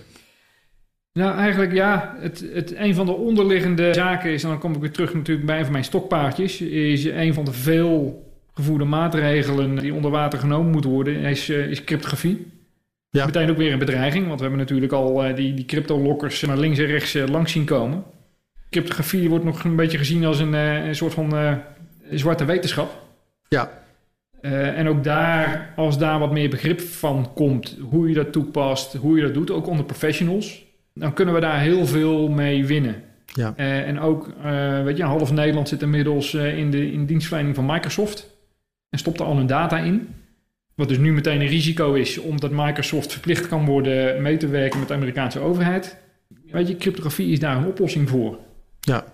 Nou, 1.12 1.38
eigenlijk 1.38 1.72
ja. 1.72 2.16
Het, 2.18 2.44
het, 2.52 2.74
een 2.74 2.94
van 2.94 3.06
de 3.06 3.12
onderliggende 3.12 3.94
zaken 3.94 4.30
is, 4.32 4.42
en 4.42 4.48
dan 4.48 4.58
kom 4.58 4.74
ik 4.74 4.80
weer 4.80 4.92
terug 4.92 5.14
natuurlijk 5.14 5.46
bij 5.46 5.58
een 5.58 5.64
van 5.64 5.72
mijn 5.72 5.84
stokpaardjes, 5.84 6.60
is 6.60 7.04
een 7.04 7.34
van 7.34 7.44
de 7.44 7.52
veel 7.52 8.24
gevoerde 8.54 8.84
maatregelen 8.84 9.76
die 9.76 9.94
onder 9.94 10.10
water 10.10 10.38
genomen 10.38 10.70
moeten 10.70 10.90
worden, 10.90 11.16
is, 11.16 11.48
is 11.48 11.84
cryptografie. 11.84 12.58
Ja. 13.10 13.26
Meteen 13.26 13.50
ook 13.50 13.56
weer 13.56 13.72
een 13.72 13.78
bedreiging, 13.78 14.26
want 14.26 14.36
we 14.36 14.42
hebben 14.42 14.60
natuurlijk 14.60 14.92
al 14.92 15.34
die, 15.34 15.54
die 15.54 15.64
crypto-lokkers 15.64 16.40
naar 16.40 16.58
links 16.58 16.78
en 16.78 16.86
rechts 16.86 17.14
langs 17.14 17.52
zien 17.52 17.64
komen. 17.64 18.02
Cryptografie 18.70 19.28
wordt 19.28 19.44
nog 19.44 19.64
een 19.64 19.76
beetje 19.76 19.98
gezien 19.98 20.24
als 20.24 20.38
een, 20.38 20.52
een 20.52 20.94
soort 20.94 21.14
van 21.14 21.60
zwarte 22.10 22.44
wetenschap. 22.44 23.02
Ja. 23.48 23.70
En 24.40 24.88
ook 24.88 25.04
daar, 25.04 25.72
als 25.76 25.98
daar 25.98 26.18
wat 26.18 26.32
meer 26.32 26.50
begrip 26.50 26.80
van 26.80 27.30
komt, 27.34 27.76
hoe 27.90 28.08
je 28.08 28.14
dat 28.14 28.32
toepast, 28.32 28.94
hoe 28.94 29.16
je 29.16 29.22
dat 29.22 29.34
doet, 29.34 29.50
ook 29.50 29.66
onder 29.66 29.84
professionals, 29.84 30.64
dan 30.94 31.12
kunnen 31.12 31.34
we 31.34 31.40
daar 31.40 31.60
heel 31.60 31.86
veel 31.86 32.28
mee 32.28 32.66
winnen. 32.66 33.02
Ja. 33.24 33.56
En 33.56 34.00
ook, 34.00 34.32
weet 34.84 34.96
je, 34.96 35.02
half 35.02 35.32
Nederland 35.32 35.68
zit 35.68 35.82
inmiddels 35.82 36.34
in 36.34 36.70
de 36.70 36.92
in 36.92 37.06
dienstverlening 37.06 37.54
van 37.54 37.66
Microsoft 37.66 38.38
en 38.88 38.98
stopt 38.98 39.20
er 39.20 39.26
al 39.26 39.36
hun 39.36 39.46
data 39.46 39.78
in. 39.78 40.14
Wat 40.80 40.88
dus 40.88 40.98
nu 40.98 41.12
meteen 41.12 41.40
een 41.40 41.46
risico 41.46 41.92
is, 41.92 42.18
omdat 42.18 42.50
Microsoft 42.50 43.12
verplicht 43.12 43.48
kan 43.48 43.64
worden 43.64 44.22
mee 44.22 44.36
te 44.36 44.48
werken 44.48 44.78
met 44.78 44.88
de 44.88 44.94
Amerikaanse 44.94 45.38
overheid. 45.38 45.96
Weet 46.50 46.68
je, 46.68 46.76
cryptografie 46.76 47.32
is 47.32 47.38
daar 47.38 47.56
een 47.56 47.66
oplossing 47.66 48.08
voor. 48.08 48.38
Ja. 48.80 49.04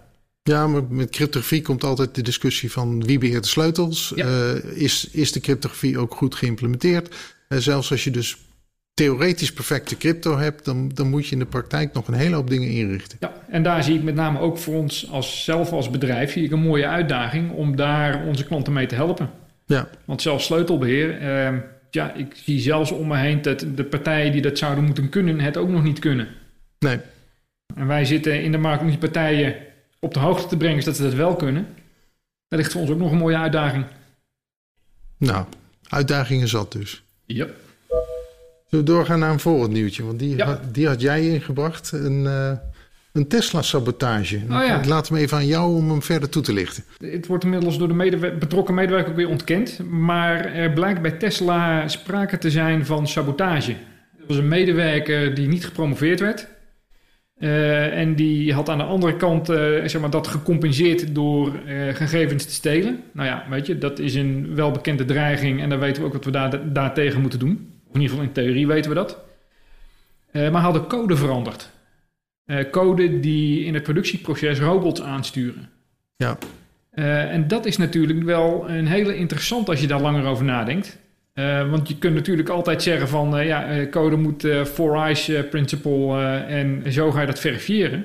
Ja, 0.42 0.66
maar 0.66 0.84
met 0.88 1.10
cryptografie 1.10 1.62
komt 1.62 1.84
altijd 1.84 2.14
de 2.14 2.22
discussie 2.22 2.72
van 2.72 3.04
wie 3.04 3.18
beheert 3.18 3.42
de 3.42 3.48
sleutels. 3.48 4.12
Ja. 4.14 4.26
Uh, 4.26 4.82
is, 4.82 5.08
is 5.12 5.32
de 5.32 5.40
cryptografie 5.40 5.98
ook 5.98 6.14
goed 6.14 6.34
geïmplementeerd? 6.34 7.14
Uh, 7.48 7.58
zelfs 7.58 7.90
als 7.90 8.04
je 8.04 8.10
dus 8.10 8.36
theoretisch 8.94 9.52
perfecte 9.52 9.96
crypto 9.96 10.38
hebt, 10.38 10.64
dan, 10.64 10.90
dan 10.94 11.10
moet 11.10 11.26
je 11.26 11.32
in 11.32 11.38
de 11.38 11.46
praktijk 11.46 11.92
nog 11.92 12.08
een 12.08 12.14
hele 12.14 12.34
hoop 12.34 12.50
dingen 12.50 12.68
inrichten. 12.68 13.18
Ja, 13.20 13.32
en 13.48 13.62
daar 13.62 13.82
zie 13.82 13.94
ik 13.94 14.02
met 14.02 14.14
name 14.14 14.38
ook 14.38 14.58
voor 14.58 14.74
ons 14.74 15.10
als 15.10 15.44
zelf 15.44 15.72
als 15.72 15.90
bedrijf 15.90 16.32
zie 16.32 16.44
ik 16.44 16.50
een 16.50 16.60
mooie 16.60 16.86
uitdaging 16.86 17.52
om 17.52 17.76
daar 17.76 18.24
onze 18.26 18.44
klanten 18.44 18.72
mee 18.72 18.86
te 18.86 18.94
helpen. 18.94 19.30
Ja. 19.66 19.88
Want 20.04 20.22
zelfs 20.22 20.44
sleutelbeheer, 20.44 21.22
uh, 21.22 21.58
ja, 21.90 22.12
ik 22.12 22.34
zie 22.44 22.60
zelfs 22.60 22.90
om 22.90 23.06
me 23.06 23.16
heen 23.16 23.42
dat 23.42 23.66
de 23.74 23.84
partijen 23.84 24.32
die 24.32 24.42
dat 24.42 24.58
zouden 24.58 24.84
moeten 24.84 25.08
kunnen, 25.08 25.40
het 25.40 25.56
ook 25.56 25.68
nog 25.68 25.82
niet 25.82 25.98
kunnen. 25.98 26.28
Nee. 26.78 26.98
En 27.74 27.86
wij 27.86 28.04
zitten 28.04 28.42
in 28.42 28.52
de 28.52 28.58
markt 28.58 28.82
om 28.82 28.88
die 28.88 28.98
partijen 28.98 29.54
op 30.00 30.14
de 30.14 30.20
hoogte 30.20 30.46
te 30.46 30.56
brengen, 30.56 30.82
zodat 30.82 30.96
ze 30.96 31.02
dat 31.02 31.14
wel 31.14 31.36
kunnen. 31.36 31.66
Dat 32.48 32.58
ligt 32.58 32.72
voor 32.72 32.80
ons 32.80 32.90
ook 32.90 32.98
nog 32.98 33.10
een 33.10 33.18
mooie 33.18 33.36
uitdaging. 33.36 33.84
Nou, 35.18 35.46
uitdagingen 35.88 36.48
zat 36.48 36.72
dus. 36.72 37.02
Ja. 37.26 37.46
Zullen 38.68 38.84
we 38.84 38.92
doorgaan 38.92 39.18
naar 39.18 39.30
een 39.30 39.40
volgend 39.40 39.72
nieuwtje? 39.72 40.04
Want 40.04 40.18
die, 40.18 40.36
Ja. 40.36 40.44
had, 40.46 40.74
die 40.74 40.86
had 40.86 41.00
jij 41.00 41.28
ingebracht. 41.28 41.92
Een, 41.92 42.26
eh, 42.26 42.52
een 43.16 43.28
Tesla-sabotage. 43.28 44.36
Oh 44.36 44.64
ja. 44.66 44.78
Ik 44.78 44.86
laat 44.86 45.08
hem 45.08 45.18
even 45.18 45.36
aan 45.36 45.46
jou 45.46 45.74
om 45.74 45.90
hem 45.90 46.02
verder 46.02 46.28
toe 46.28 46.42
te 46.42 46.52
lichten. 46.52 46.84
Het 46.98 47.26
wordt 47.26 47.44
inmiddels 47.44 47.78
door 47.78 47.88
de 47.88 47.94
medewer- 47.94 48.38
betrokken 48.38 48.74
medewerker 48.74 49.10
ook 49.10 49.16
weer 49.16 49.28
ontkend. 49.28 49.78
Maar 49.90 50.44
er 50.44 50.72
blijkt 50.72 51.02
bij 51.02 51.10
Tesla 51.10 51.88
sprake 51.88 52.38
te 52.38 52.50
zijn 52.50 52.86
van 52.86 53.08
sabotage. 53.08 53.72
Er 54.18 54.26
was 54.26 54.36
een 54.36 54.48
medewerker 54.48 55.34
die 55.34 55.48
niet 55.48 55.64
gepromoveerd 55.64 56.20
werd. 56.20 56.48
Eh, 57.38 57.98
en 57.98 58.14
die 58.14 58.52
had 58.52 58.68
aan 58.68 58.78
de 58.78 58.84
andere 58.84 59.16
kant 59.16 59.48
eh, 59.48 59.56
zeg 59.84 60.00
maar, 60.00 60.10
dat 60.10 60.26
gecompenseerd 60.26 61.14
door 61.14 61.54
eh, 61.66 61.94
gegevens 61.94 62.44
te 62.44 62.52
stelen. 62.52 63.02
Nou 63.12 63.28
ja, 63.28 63.46
weet 63.50 63.66
je, 63.66 63.78
dat 63.78 63.98
is 63.98 64.14
een 64.14 64.54
welbekende 64.54 65.04
dreiging 65.04 65.60
en 65.60 65.68
dan 65.68 65.78
weten 65.78 66.02
we 66.02 66.08
ook 66.08 66.14
wat 66.14 66.24
we 66.24 66.30
daar, 66.30 66.72
daartegen 66.72 67.20
moeten 67.20 67.38
doen. 67.38 67.70
Of 67.88 67.94
in 67.94 68.00
ieder 68.00 68.08
geval 68.08 68.24
in 68.24 68.32
theorie 68.32 68.66
weten 68.66 68.90
we 68.90 68.96
dat. 68.96 69.24
Maar 70.32 70.62
hadden 70.62 70.86
code 70.86 71.16
veranderd. 71.16 71.70
Eh, 72.46 72.70
code 72.70 73.20
die 73.20 73.64
in 73.64 73.74
het 73.74 73.82
productieproces 73.82 74.58
robots 74.58 75.02
aansturen. 75.02 75.68
Ja, 76.16 76.38
Uh, 76.96 77.32
en 77.32 77.48
dat 77.48 77.66
is 77.66 77.76
natuurlijk 77.76 78.22
wel 78.22 78.70
een 78.70 78.86
hele 78.86 79.16
interessant 79.16 79.68
als 79.68 79.80
je 79.80 79.86
daar 79.86 80.00
langer 80.00 80.24
over 80.24 80.44
nadenkt. 80.44 80.98
Uh, 81.34 81.70
want 81.70 81.88
je 81.88 81.98
kunt 81.98 82.14
natuurlijk 82.14 82.48
altijd 82.48 82.82
zeggen 82.82 83.08
van 83.08 83.38
uh, 83.38 83.46
ja, 83.46 83.86
code 83.90 84.16
moet 84.16 84.46
four 84.64 84.96
eyes 84.96 85.30
principle 85.50 86.20
en 86.48 86.92
zo 86.92 87.10
ga 87.10 87.20
je 87.20 87.26
dat 87.26 87.40
verifiëren. 87.40 87.98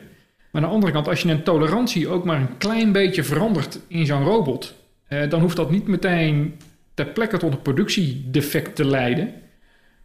Maar 0.51 0.61
aan 0.61 0.67
de 0.67 0.73
andere 0.73 0.91
kant, 0.91 1.07
als 1.07 1.21
je 1.21 1.29
een 1.29 1.43
tolerantie 1.43 2.07
ook 2.07 2.25
maar 2.25 2.39
een 2.39 2.57
klein 2.57 2.91
beetje 2.91 3.23
verandert 3.23 3.79
in 3.87 4.05
zo'n 4.05 4.23
robot, 4.23 4.75
dan 5.29 5.41
hoeft 5.41 5.55
dat 5.55 5.71
niet 5.71 5.87
meteen 5.87 6.55
ter 6.93 7.05
plekke 7.05 7.37
tot 7.37 7.53
een 7.53 7.61
productiedefect 7.61 8.75
te 8.75 8.85
leiden. 8.85 9.25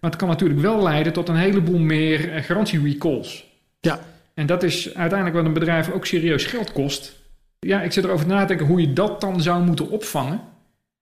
Maar 0.00 0.10
het 0.10 0.18
kan 0.18 0.28
natuurlijk 0.28 0.60
wel 0.60 0.82
leiden 0.82 1.12
tot 1.12 1.28
een 1.28 1.36
heleboel 1.36 1.78
meer 1.78 2.18
garantierecalls. 2.18 3.46
ja, 3.80 4.00
En 4.36 4.46
dat 4.46 4.62
is 4.62 4.94
uiteindelijk 4.94 5.38
wat 5.38 5.46
een 5.46 5.58
bedrijf 5.58 5.90
ook 5.90 6.06
serieus 6.06 6.44
geld 6.44 6.72
kost. 6.72 7.12
Ja, 7.58 7.82
ik 7.82 7.92
zit 7.92 8.04
erover 8.04 8.26
na 8.26 8.40
te 8.40 8.46
denken 8.46 8.66
hoe 8.66 8.80
je 8.80 8.92
dat 8.92 9.20
dan 9.20 9.40
zou 9.40 9.64
moeten 9.64 9.90
opvangen. 9.90 10.40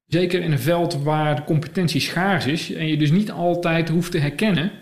Zeker 0.07 0.43
in 0.43 0.53
een 0.53 0.59
veld 0.59 1.03
waar 1.03 1.37
de 1.37 1.45
competentie 1.45 2.01
schaars 2.01 2.47
is 2.47 2.73
en 2.73 2.87
je 2.87 2.97
dus 2.97 3.11
niet 3.11 3.31
altijd 3.31 3.89
hoeft 3.89 4.11
te 4.11 4.19
herkennen 4.19 4.73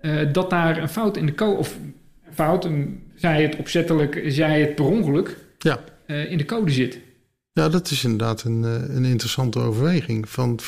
uh, 0.00 0.32
dat 0.32 0.50
daar 0.50 0.76
een 0.76 0.88
fout 0.88 1.16
in 1.16 1.26
de 1.26 1.34
code, 1.34 1.58
of 1.58 1.76
een 2.26 2.34
fout, 2.34 2.64
een, 2.64 3.02
zij 3.14 3.42
het 3.42 3.56
opzettelijk, 3.56 4.22
zij 4.26 4.60
het 4.60 4.74
per 4.74 4.84
ongeluk, 4.84 5.36
ja. 5.58 5.80
uh, 6.06 6.30
in 6.30 6.38
de 6.38 6.44
code 6.44 6.70
zit. 6.70 6.98
Ja, 7.52 7.68
dat 7.68 7.90
is 7.90 8.04
inderdaad 8.04 8.42
een, 8.42 8.62
uh, 8.62 8.96
een 8.96 9.04
interessante 9.04 9.58
overweging. 9.58 10.28
Van, 10.28 10.58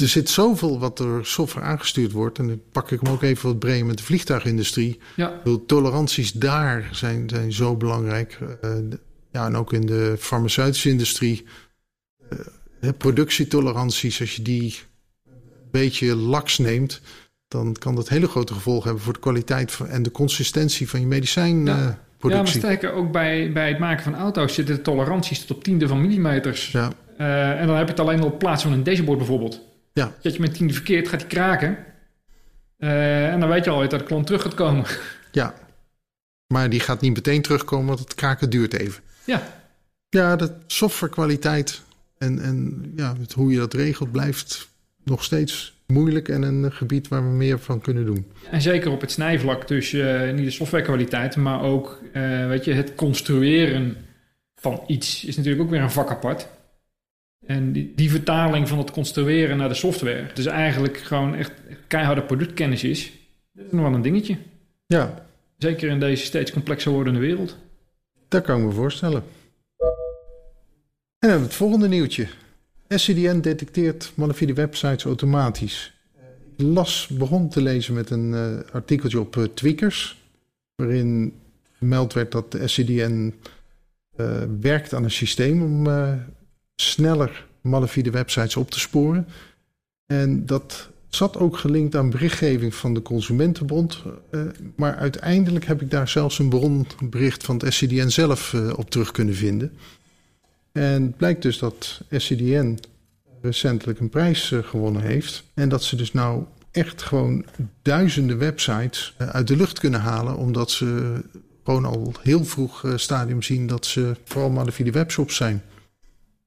er 0.00 0.08
zit 0.08 0.28
zoveel 0.28 0.78
wat 0.78 0.96
door 0.96 1.26
software 1.26 1.66
aangestuurd 1.66 2.12
wordt. 2.12 2.38
En 2.38 2.46
dan 2.46 2.60
pak 2.72 2.90
ik 2.90 3.00
hem 3.00 3.12
ook 3.12 3.22
even 3.22 3.48
wat 3.48 3.58
breder 3.58 3.86
met 3.86 3.98
de 3.98 4.04
vliegtuigindustrie. 4.04 4.98
Ja. 5.16 5.40
De 5.44 5.64
toleranties 5.66 6.32
daar 6.32 6.88
zijn, 6.92 7.28
zijn 7.28 7.52
zo 7.52 7.76
belangrijk. 7.76 8.38
Uh, 8.64 8.70
ja, 9.32 9.46
en 9.46 9.56
ook 9.56 9.72
in 9.72 9.86
de 9.86 10.16
farmaceutische 10.18 10.88
industrie. 10.88 11.44
Uh, 12.80 12.90
productietoleranties, 12.98 14.20
als 14.20 14.36
je 14.36 14.42
die 14.42 14.78
een 15.26 15.70
beetje 15.70 16.16
laks 16.16 16.58
neemt, 16.58 17.00
dan 17.48 17.72
kan 17.72 17.94
dat 17.94 18.08
hele 18.08 18.28
grote 18.28 18.52
gevolgen 18.52 18.84
hebben 18.84 19.04
voor 19.04 19.12
de 19.12 19.20
kwaliteit 19.20 19.72
van, 19.72 19.86
en 19.86 20.02
de 20.02 20.10
consistentie 20.10 20.88
van 20.88 21.00
je 21.00 21.06
medicijnproductie. 21.06 21.98
Ja, 22.18 22.28
ja 22.28 22.36
maar 22.36 22.46
sterker 22.46 22.92
ook 22.92 23.12
bij, 23.12 23.52
bij 23.52 23.68
het 23.68 23.78
maken 23.78 24.04
van 24.04 24.14
auto's 24.14 24.54
zitten 24.54 24.74
de 24.74 24.82
toleranties 24.82 25.40
tot 25.40 25.56
op 25.56 25.64
tiende 25.64 25.88
van 25.88 26.00
millimeters. 26.00 26.70
Ja. 26.70 26.92
Uh, 27.18 27.60
en 27.60 27.66
dan 27.66 27.76
heb 27.76 27.86
je 27.86 27.92
het 27.92 28.00
alleen 28.00 28.20
al 28.20 28.26
op 28.26 28.38
plaats 28.38 28.62
van 28.62 28.72
een 28.72 28.82
dashboard 28.82 29.18
bijvoorbeeld. 29.18 29.66
Ja. 29.98 30.12
Dat 30.22 30.34
je 30.34 30.40
met 30.40 30.54
tiende 30.54 30.72
verkeerd 30.72 31.08
gaat 31.08 31.18
die 31.20 31.28
kraken. 31.28 31.78
Uh, 32.78 33.32
en 33.32 33.40
dan 33.40 33.48
weet 33.48 33.64
je 33.64 33.70
al 33.70 33.88
dat 33.88 33.90
de 33.90 34.02
klant 34.02 34.26
terug 34.26 34.42
gaat 34.42 34.54
komen. 34.54 34.84
Ja, 35.32 35.54
maar 36.46 36.70
die 36.70 36.80
gaat 36.80 37.00
niet 37.00 37.14
meteen 37.14 37.42
terugkomen, 37.42 37.86
want 37.86 37.98
het 37.98 38.14
kraken 38.14 38.50
duurt 38.50 38.72
even. 38.72 39.02
Ja. 39.24 39.42
Ja, 40.08 40.36
de 40.36 40.52
softwarekwaliteit 40.66 41.82
en, 42.18 42.42
en 42.42 42.92
ja, 42.96 43.14
hoe 43.34 43.52
je 43.52 43.58
dat 43.58 43.74
regelt 43.74 44.12
blijft 44.12 44.68
nog 45.04 45.24
steeds 45.24 45.76
moeilijk 45.86 46.28
en 46.28 46.42
een 46.42 46.72
gebied 46.72 47.08
waar 47.08 47.22
we 47.22 47.36
meer 47.36 47.58
van 47.58 47.80
kunnen 47.80 48.04
doen. 48.04 48.26
En 48.50 48.62
zeker 48.62 48.90
op 48.90 49.00
het 49.00 49.10
snijvlak, 49.10 49.68
dus 49.68 49.92
uh, 49.92 50.32
niet 50.32 50.44
de 50.44 50.50
softwarekwaliteit, 50.50 51.36
maar 51.36 51.62
ook 51.62 52.00
uh, 52.12 52.46
weet 52.46 52.64
je, 52.64 52.72
het 52.72 52.94
construeren 52.94 53.96
van 54.54 54.82
iets 54.86 55.24
is 55.24 55.36
natuurlijk 55.36 55.64
ook 55.64 55.70
weer 55.70 55.82
een 55.82 55.90
vak 55.90 56.10
apart. 56.10 56.48
En 57.46 57.72
die, 57.72 57.92
die 57.94 58.10
vertaling 58.10 58.68
van 58.68 58.78
het 58.78 58.90
construeren 58.90 59.56
naar 59.56 59.68
de 59.68 59.74
software, 59.74 60.30
dus 60.34 60.46
eigenlijk 60.46 60.96
gewoon 60.96 61.34
echt 61.34 61.52
keiharde 61.86 62.22
productkennis 62.22 62.84
is, 62.84 63.12
dat 63.52 63.66
is 63.66 63.72
nog 63.72 63.82
wel 63.82 63.94
een 63.94 64.02
dingetje. 64.02 64.36
Ja, 64.86 65.26
Zeker 65.58 65.88
in 65.88 66.00
deze 66.00 66.24
steeds 66.24 66.52
complexer 66.52 66.92
wordende 66.92 67.18
wereld. 67.18 67.56
dat 68.28 68.42
kan 68.42 68.58
ik 68.58 68.64
me 68.64 68.72
voorstellen. 68.72 69.22
En 71.18 71.28
dan 71.28 71.42
het 71.42 71.54
volgende 71.54 71.88
nieuwtje. 71.88 72.28
SCDN 72.88 73.40
detecteert 73.40 74.12
malafide 74.14 74.52
websites 74.52 75.04
automatisch. 75.04 75.92
Ik 76.56 76.64
las, 76.64 77.06
begon 77.06 77.48
te 77.48 77.62
lezen 77.62 77.94
met 77.94 78.10
een 78.10 78.34
eh, 78.34 78.74
artikeltje 78.74 79.20
op 79.20 79.36
eh, 79.36 79.44
Tweakers, 79.44 80.22
waarin 80.74 81.32
gemeld 81.72 82.12
werd 82.12 82.32
dat 82.32 82.52
de 82.52 82.68
SCDN 82.68 83.34
eh, 84.16 84.42
werkt 84.60 84.94
aan 84.94 85.04
een 85.04 85.10
systeem 85.10 85.62
om 85.62 85.86
sneller 86.80 87.46
malafide 87.60 88.10
websites 88.10 88.56
op 88.56 88.70
te 88.70 88.78
sporen. 88.78 89.28
En 90.06 90.46
dat 90.46 90.88
zat 91.08 91.36
ook 91.36 91.56
gelinkt 91.56 91.96
aan 91.96 92.10
berichtgeving 92.10 92.74
van 92.74 92.94
de 92.94 93.02
Consumentenbond. 93.02 94.02
eh, 94.30 94.40
maar 94.76 94.96
uiteindelijk 94.96 95.64
heb 95.64 95.82
ik 95.82 95.90
daar 95.90 96.08
zelfs 96.08 96.38
een 96.38 96.48
bronbericht 96.48 97.44
van 97.44 97.56
het 97.56 97.74
SCDN 97.74 98.08
zelf 98.08 98.54
eh, 98.54 98.72
op 98.76 98.90
terug 98.90 99.10
kunnen 99.10 99.34
vinden. 99.34 99.72
En 100.72 101.02
het 101.02 101.16
blijkt 101.16 101.42
dus 101.42 101.58
dat 101.58 102.00
SCDN 102.10 102.78
recentelijk 103.42 104.00
een 104.00 104.08
prijs 104.08 104.52
eh, 104.52 104.58
gewonnen 104.62 105.02
heeft. 105.02 105.44
En 105.54 105.68
dat 105.68 105.82
ze 105.82 105.96
dus 105.96 106.12
nou 106.12 106.44
echt 106.70 107.02
gewoon 107.02 107.44
duizenden 107.82 108.38
websites 108.38 109.14
eh, 109.16 109.28
uit 109.28 109.46
de 109.46 109.56
lucht 109.56 109.78
kunnen 109.78 110.00
halen. 110.00 110.36
Omdat 110.36 110.70
ze 110.70 111.20
gewoon 111.64 111.84
al 111.84 112.12
heel 112.22 112.44
vroeg 112.44 112.84
eh, 112.84 112.92
stadium 112.96 113.42
zien 113.42 113.66
dat 113.66 113.86
ze 113.86 114.16
vooral 114.24 114.50
malafide 114.50 114.90
webshops 114.90 115.36
zijn. 115.36 115.62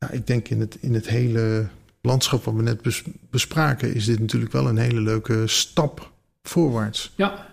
Ja, 0.02 0.10
ik 0.10 0.28
denk 0.28 0.48
in 0.48 0.60
het, 0.60 0.78
in 0.80 0.94
het 0.94 1.08
hele 1.08 1.68
landschap 2.02 2.44
wat 2.44 2.54
we 2.54 2.62
net 2.62 2.82
bes- 2.82 3.04
bespraken... 3.30 3.94
is 3.94 4.06
dit 4.06 4.20
natuurlijk 4.20 4.52
wel 4.52 4.68
een 4.68 4.78
hele 4.78 5.02
leuke 5.02 5.48
stap 5.48 6.12
voorwaarts. 6.44 7.12
Ja, 7.16 7.48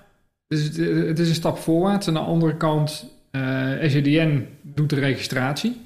dus 0.46 0.62
het, 0.62 0.76
het 1.06 1.18
is 1.18 1.28
een 1.28 1.34
stap 1.34 1.58
voorwaarts. 1.58 2.08
Aan 2.08 2.14
de 2.14 2.20
andere 2.20 2.56
kant, 2.56 3.06
eh 3.30 3.72
SCDN 3.82 4.46
doet 4.62 4.90
de 4.90 5.00
registratie. 5.00 5.76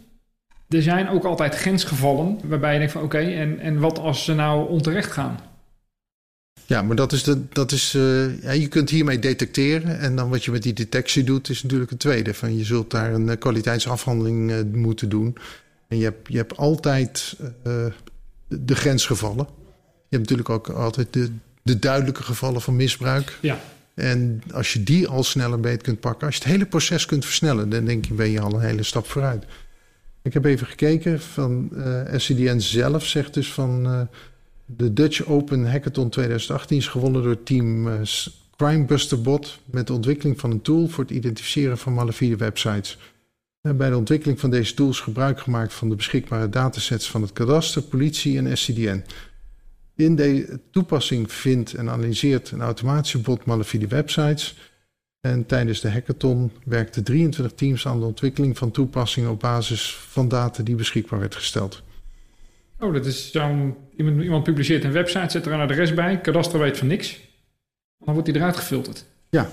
Er 0.68 0.82
zijn 0.82 1.08
ook 1.08 1.24
altijd 1.24 1.54
grensgevallen 1.54 2.38
waarbij 2.44 2.72
je 2.72 2.78
denkt 2.78 2.92
van 2.92 3.02
oké, 3.02 3.18
en, 3.18 3.58
en 3.58 3.78
wat 3.78 3.98
als 3.98 4.24
ze 4.24 4.34
nou 4.34 4.68
onterecht 4.68 5.12
gaan? 5.12 5.40
Ja, 6.66 6.82
maar 6.82 6.96
dat 6.96 7.12
is 7.12 7.22
de, 7.22 7.48
dat 7.48 7.72
is, 7.72 7.94
eh, 7.94 8.42
ja, 8.42 8.50
je 8.50 8.68
kunt 8.68 8.90
hiermee 8.90 9.18
detecteren. 9.18 9.98
En 9.98 10.16
dan 10.16 10.30
wat 10.30 10.44
je 10.44 10.50
met 10.50 10.62
die 10.62 10.72
detectie 10.72 11.24
doet, 11.24 11.48
is 11.48 11.62
natuurlijk 11.62 11.90
een 11.90 11.96
tweede. 11.96 12.34
Van 12.34 12.56
je 12.56 12.64
zult 12.64 12.90
daar 12.90 13.14
een 13.14 13.28
eh, 13.28 13.38
kwaliteitsafhandeling 13.38 14.72
moeten 14.72 15.08
doen. 15.08 15.36
En 15.92 15.98
je 15.98 16.04
hebt, 16.04 16.28
je 16.28 16.36
hebt 16.36 16.56
altijd 16.56 17.36
eh, 17.62 17.86
de, 18.48 18.74
grensgevallen. 18.74 19.46
Je 20.08 20.16
hebt 20.16 20.30
natuurlijk 20.30 20.48
ook 20.48 20.68
altijd 20.68 21.12
de, 21.12 21.30
de 21.62 21.78
duidelijke 21.78 22.22
gevallen 22.22 22.60
van 22.60 22.76
misbruik. 22.76 23.38
Ja. 23.40 23.60
En 23.94 24.42
als 24.52 24.72
je 24.72 24.82
die 24.82 25.08
al 25.08 25.22
sneller 25.22 25.60
beet 25.60 25.82
kunt 25.82 26.00
pakken, 26.00 26.26
als 26.26 26.36
je 26.36 26.42
het 26.42 26.52
hele 26.52 26.66
proces 26.66 27.06
kunt 27.06 27.24
versnellen, 27.24 27.68
dan 27.68 27.84
denk 27.84 28.04
je, 28.04 28.14
ben 28.14 28.30
je 28.30 28.40
al 28.40 28.54
een 28.54 28.60
hele 28.60 28.82
stap 28.82 29.06
vooruit. 29.06 29.44
Ik 30.22 30.32
heb 30.32 30.44
even 30.44 30.66
gekeken 30.66 31.20
van 31.20 31.68
eh 31.76 32.18
SCDN 32.18 32.58
zelf, 32.58 33.06
zegt 33.06 33.34
dus 33.34 33.52
van 33.52 34.08
de 34.66 34.92
Dutch 34.92 35.26
Open 35.26 35.70
Hackathon 35.70 36.08
2018 36.08 36.76
is 36.76 36.88
gewonnen 36.88 37.22
door 37.22 37.42
team 37.42 37.88
eh, 37.88 38.00
Crimebuster 38.56 39.20
Bot 39.20 39.58
met 39.64 39.86
de 39.86 39.92
ontwikkeling 39.92 40.40
van 40.40 40.50
een 40.50 40.62
tool 40.62 40.88
voor 40.88 41.04
het 41.04 41.12
identificeren 41.12 41.78
van 41.78 41.94
malafide 41.94 42.36
websites. 42.36 42.98
En 43.62 43.76
bij 43.76 43.90
de 43.90 43.96
ontwikkeling 43.96 44.40
van 44.40 44.50
deze 44.50 44.74
tools 44.74 45.00
gebruik 45.00 45.40
gemaakt 45.40 45.74
van 45.74 45.88
de 45.88 45.94
beschikbare 45.94 46.48
datasets 46.48 47.10
van 47.10 47.22
het 47.22 47.32
kadaster, 47.32 47.82
politie 47.82 48.38
en 48.38 48.56
SCDN. 48.56 49.04
In 49.96 50.16
de 50.16 50.60
toepassing 50.70 51.32
vindt 51.32 51.74
en 51.74 51.90
analyseert 51.90 52.50
een 52.50 52.60
automatische 52.60 53.18
bot 53.18 53.44
malafide 53.44 53.86
websites. 53.86 54.70
En 55.20 55.46
tijdens 55.46 55.80
de 55.80 55.90
hackathon 55.90 56.52
werkten 56.64 57.04
23 57.04 57.54
teams 57.56 57.86
aan 57.86 58.00
de 58.00 58.06
ontwikkeling 58.06 58.58
van 58.58 58.70
toepassingen 58.70 59.30
op 59.30 59.40
basis 59.40 59.94
van 59.94 60.28
data 60.28 60.62
die 60.62 60.74
beschikbaar 60.74 61.18
werd 61.18 61.34
gesteld. 61.34 61.82
Oh, 62.78 62.92
dat 62.92 63.06
is 63.06 63.30
zo'n... 63.30 63.76
Iemand, 63.96 64.22
iemand 64.22 64.44
publiceert 64.44 64.84
een 64.84 64.92
website, 64.92 65.30
zet 65.30 65.46
er 65.46 65.52
een 65.52 65.60
adres 65.60 65.94
bij. 65.94 66.20
Kadaster 66.20 66.58
weet 66.58 66.78
van 66.78 66.86
niks. 66.86 67.20
Dan 67.98 68.14
wordt 68.14 68.28
die 68.28 68.36
eruit 68.38 68.56
gefilterd. 68.56 69.04
Ja. 69.30 69.50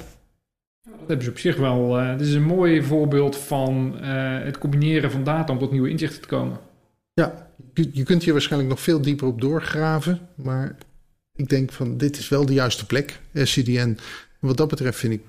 Ja, 0.92 0.98
Dat 0.98 1.08
hebben 1.08 1.26
ze 1.26 1.32
op 1.32 1.40
zich 1.40 1.56
wel... 1.56 2.00
eh 2.00 2.18
dit 2.18 2.28
is 2.28 2.34
een 2.34 2.44
mooi 2.44 2.84
voorbeeld 2.84 3.36
van 3.36 4.00
eh, 4.02 4.44
het 4.44 4.58
combineren 4.58 5.12
van 5.12 5.24
data 5.24 5.54
om 5.54 5.60
tot 5.60 5.72
nieuwe 5.72 5.90
inzichten 5.90 6.22
te 6.22 6.28
komen. 6.28 6.58
Ja, 7.14 7.48
je, 7.74 8.04
kunt 8.04 8.24
hier 8.24 8.34
waarschijnlijk 8.34 8.72
nog 8.72 8.82
veel 8.82 9.02
dieper 9.02 9.28
op 9.28 9.42
doorgraven. 9.42 10.20
Maar 10.36 10.76
ik 11.36 11.50
denk 11.50 11.72
van 11.72 11.98
dit 11.98 12.18
is 12.18 12.30
wel 12.30 12.46
de 12.46 12.54
juiste 12.54 12.86
plek, 12.86 13.20
SCDN. 13.34 13.98
Wat 14.40 14.58
dat 14.58 14.68
betreft 14.68 15.00
vind 15.00 15.14
ik 15.14 15.22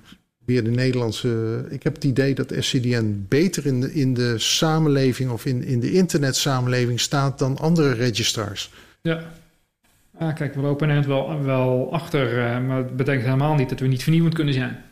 weer 0.45 0.63
de 0.63 0.69
Nederlandse... 0.69 1.65
Ik 1.69 1.83
heb 1.83 1.95
het 1.95 2.03
idee 2.03 2.35
dat 2.35 2.53
SCDN 2.59 3.25
beter 3.27 3.65
in 3.65 3.81
de, 3.81 3.93
in 3.93 4.13
de 4.13 4.37
samenleving 4.37 5.31
of 5.31 5.45
in, 5.45 5.63
in 5.63 5.79
de 5.79 5.91
internetsamenleving 5.91 6.99
staat 6.99 7.39
dan 7.39 7.57
andere 7.57 7.93
registrars. 7.93 8.71
Ja. 9.01 9.23
Ah, 10.17 10.35
kijk, 10.35 10.55
we 10.55 10.61
lopen 10.61 10.89
er 10.89 11.07
wel, 11.07 11.43
wel 11.43 11.93
achter, 11.93 12.45
eh, 12.45 12.65
maar 12.65 12.77
het 12.77 12.95
betekent 12.95 13.25
helemaal 13.25 13.55
niet 13.55 13.69
dat 13.69 13.79
we 13.79 13.87
niet 13.87 14.03
vernieuwend 14.03 14.33
kunnen 14.33 14.53
zijn. 14.53 14.83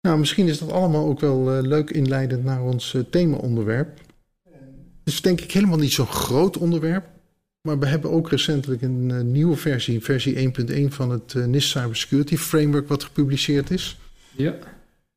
Nou, 0.00 0.18
misschien 0.18 0.48
is 0.48 0.58
dat 0.58 0.72
allemaal 0.72 1.06
ook 1.06 1.20
wel 1.20 1.54
eh, 1.54 1.62
leuk 1.62 1.90
inleidend 1.90 2.44
naar 2.44 2.62
ons 2.62 2.92
uh, 2.92 3.02
thema-onderwerp. 3.10 4.00
Het 5.04 5.14
is 5.14 5.22
denk 5.22 5.40
ik 5.40 5.52
helemaal 5.52 5.78
niet 5.78 5.92
zo'n 5.92 6.06
groot 6.06 6.56
onderwerp. 6.56 7.06
Maar 7.60 7.78
we 7.78 7.86
hebben 7.86 8.10
ook 8.10 8.30
recentelijk 8.30 8.82
een 8.82 9.08
uh, 9.08 9.20
nieuwe 9.20 9.56
versie, 9.56 10.04
versie 10.04 10.52
1.1 10.88 10.88
van 10.88 11.10
het 11.10 11.34
NIST 11.34 11.68
Cybersecurity 11.68 12.36
Framework 12.36 12.88
wat 12.88 13.04
gepubliceerd 13.04 13.70
is. 13.70 13.98
Ja. 14.36 14.54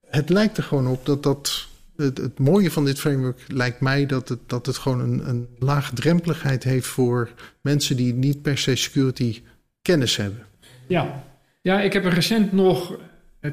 Het 0.07 0.29
lijkt 0.29 0.57
er 0.57 0.63
gewoon 0.63 0.87
op 0.87 1.05
dat 1.05 1.23
dat... 1.23 1.69
Het, 1.95 2.17
het 2.17 2.39
mooie 2.39 2.71
van 2.71 2.85
dit 2.85 2.99
framework 2.99 3.45
lijkt 3.47 3.79
mij 3.79 4.05
dat 4.05 4.29
het, 4.29 4.39
dat 4.45 4.65
het 4.65 4.77
gewoon 4.77 4.99
een, 4.99 5.29
een 5.29 5.47
laagdrempeligheid 5.59 6.63
heeft 6.63 6.87
voor 6.87 7.29
mensen 7.61 7.97
die 7.97 8.13
niet 8.13 8.41
per 8.41 8.57
se 8.57 8.75
security 8.75 9.41
kennis 9.81 10.15
hebben. 10.15 10.45
Ja, 10.87 11.23
ja 11.61 11.81
ik 11.81 11.93
heb 11.93 12.05
er 12.05 12.13
recent 12.13 12.51
nog 12.51 12.97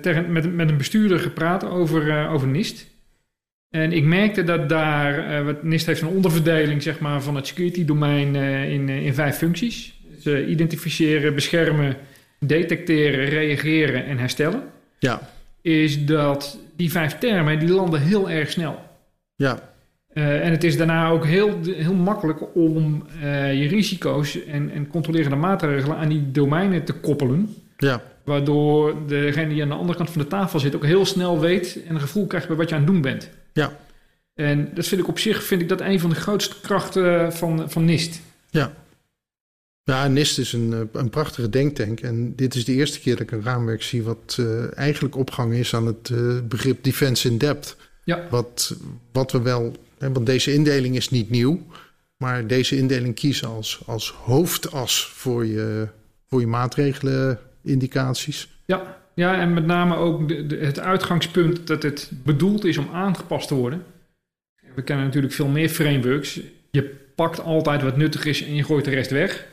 tegen, 0.00 0.32
met, 0.32 0.54
met 0.54 0.68
een 0.68 0.76
bestuurder 0.76 1.18
gepraat 1.18 1.64
over, 1.64 2.06
uh, 2.06 2.32
over 2.32 2.48
NIST. 2.48 2.86
En 3.70 3.92
ik 3.92 4.04
merkte 4.04 4.44
dat 4.44 4.68
daar, 4.68 5.40
uh, 5.40 5.44
wat 5.44 5.62
NIST 5.62 5.86
heeft 5.86 6.00
een 6.00 6.08
onderverdeling 6.08 6.82
zeg 6.82 6.98
maar, 6.98 7.22
van 7.22 7.36
het 7.36 7.46
security 7.46 7.84
domein 7.84 8.34
in, 8.70 8.88
in 8.88 9.14
vijf 9.14 9.36
functies. 9.36 10.00
Dus 10.22 10.46
identificeren, 10.46 11.34
beschermen, 11.34 11.96
detecteren, 12.40 13.24
reageren 13.24 14.04
en 14.04 14.18
herstellen. 14.18 14.62
Ja. 14.98 15.30
Is 15.62 16.04
dat 16.04 16.58
die 16.76 16.90
vijf 16.90 17.18
termen, 17.18 17.58
die 17.58 17.68
landen 17.68 18.00
heel 18.00 18.30
erg 18.30 18.50
snel. 18.50 18.78
Ja. 19.36 19.72
Uh, 20.14 20.44
en 20.44 20.50
het 20.50 20.64
is 20.64 20.76
daarna 20.76 21.08
ook 21.08 21.26
heel, 21.26 21.58
heel 21.64 21.94
makkelijk 21.94 22.54
om 22.54 23.06
uh, 23.22 23.62
je 23.62 23.68
risico's 23.68 24.44
en, 24.44 24.70
en 24.70 24.88
controlerende 24.88 25.36
maatregelen 25.36 25.96
aan 25.96 26.08
die 26.08 26.30
domeinen 26.30 26.84
te 26.84 26.92
koppelen. 26.92 27.54
Ja. 27.78 28.02
Waardoor 28.24 29.06
degene 29.06 29.48
die 29.48 29.62
aan 29.62 29.68
de 29.68 29.74
andere 29.74 29.98
kant 29.98 30.10
van 30.10 30.22
de 30.22 30.28
tafel 30.28 30.58
zit 30.58 30.74
ook 30.74 30.84
heel 30.84 31.06
snel 31.06 31.40
weet 31.40 31.82
en 31.86 31.94
een 31.94 32.00
gevoel 32.00 32.26
krijgt 32.26 32.46
bij 32.46 32.56
wat 32.56 32.68
je 32.68 32.74
aan 32.74 32.80
het 32.80 32.90
doen 32.90 33.00
bent. 33.00 33.28
Ja. 33.52 33.76
En 34.34 34.70
dat 34.74 34.86
vind 34.86 35.00
ik 35.00 35.08
op 35.08 35.18
zich 35.18 35.42
vind 35.42 35.60
ik 35.60 35.68
dat 35.68 35.80
een 35.80 36.00
van 36.00 36.10
de 36.10 36.16
grootste 36.16 36.60
krachten 36.60 37.32
van, 37.32 37.70
van 37.70 37.84
NIST. 37.84 38.20
Ja. 38.50 38.72
Ja, 39.82 40.08
NIST 40.08 40.38
is 40.38 40.52
een, 40.52 40.88
een 40.92 41.10
prachtige 41.10 41.48
denktank. 41.48 42.00
En 42.00 42.34
dit 42.36 42.54
is 42.54 42.64
de 42.64 42.72
eerste 42.72 43.00
keer 43.00 43.12
dat 43.16 43.22
ik 43.22 43.30
een 43.30 43.42
raamwerk 43.42 43.82
zie 43.82 44.02
wat 44.02 44.36
uh, 44.40 44.78
eigenlijk 44.78 45.16
opgehangen 45.16 45.56
is 45.58 45.74
aan 45.74 45.86
het 45.86 46.08
uh, 46.08 46.38
begrip 46.42 46.84
defense 46.84 47.28
in 47.28 47.38
depth. 47.38 47.76
Ja. 48.04 48.26
Wat, 48.30 48.76
wat 49.12 49.32
we 49.32 49.40
wel, 49.40 49.76
hè, 49.98 50.12
want 50.12 50.26
deze 50.26 50.52
indeling 50.52 50.96
is 50.96 51.10
niet 51.10 51.30
nieuw. 51.30 51.66
Maar 52.16 52.46
deze 52.46 52.76
indeling 52.76 53.14
kiezen 53.14 53.48
als, 53.48 53.80
als 53.86 54.10
hoofdas 54.10 55.06
voor 55.14 55.46
je, 55.46 55.88
voor 56.28 56.40
je 56.40 56.46
maatregelen 56.46 57.38
indicaties. 57.68 58.48
Ja, 58.64 58.96
ja 59.14 59.40
en 59.40 59.54
met 59.54 59.66
name 59.66 59.96
ook 59.96 60.28
de, 60.28 60.46
de, 60.46 60.56
het 60.56 60.80
uitgangspunt 60.80 61.66
dat 61.66 61.82
het 61.82 62.10
bedoeld 62.24 62.64
is 62.64 62.78
om 62.78 62.88
aangepast 62.92 63.48
te 63.48 63.54
worden. 63.54 63.84
We 64.74 64.82
kennen 64.82 65.04
natuurlijk 65.04 65.34
veel 65.34 65.48
meer 65.48 65.68
frameworks. 65.68 66.40
Je 66.70 66.96
pakt 67.14 67.40
altijd 67.40 67.82
wat 67.82 67.96
nuttig 67.96 68.24
is 68.24 68.44
en 68.44 68.54
je 68.54 68.64
gooit 68.64 68.84
de 68.84 68.90
rest 68.90 69.10
weg. 69.10 69.46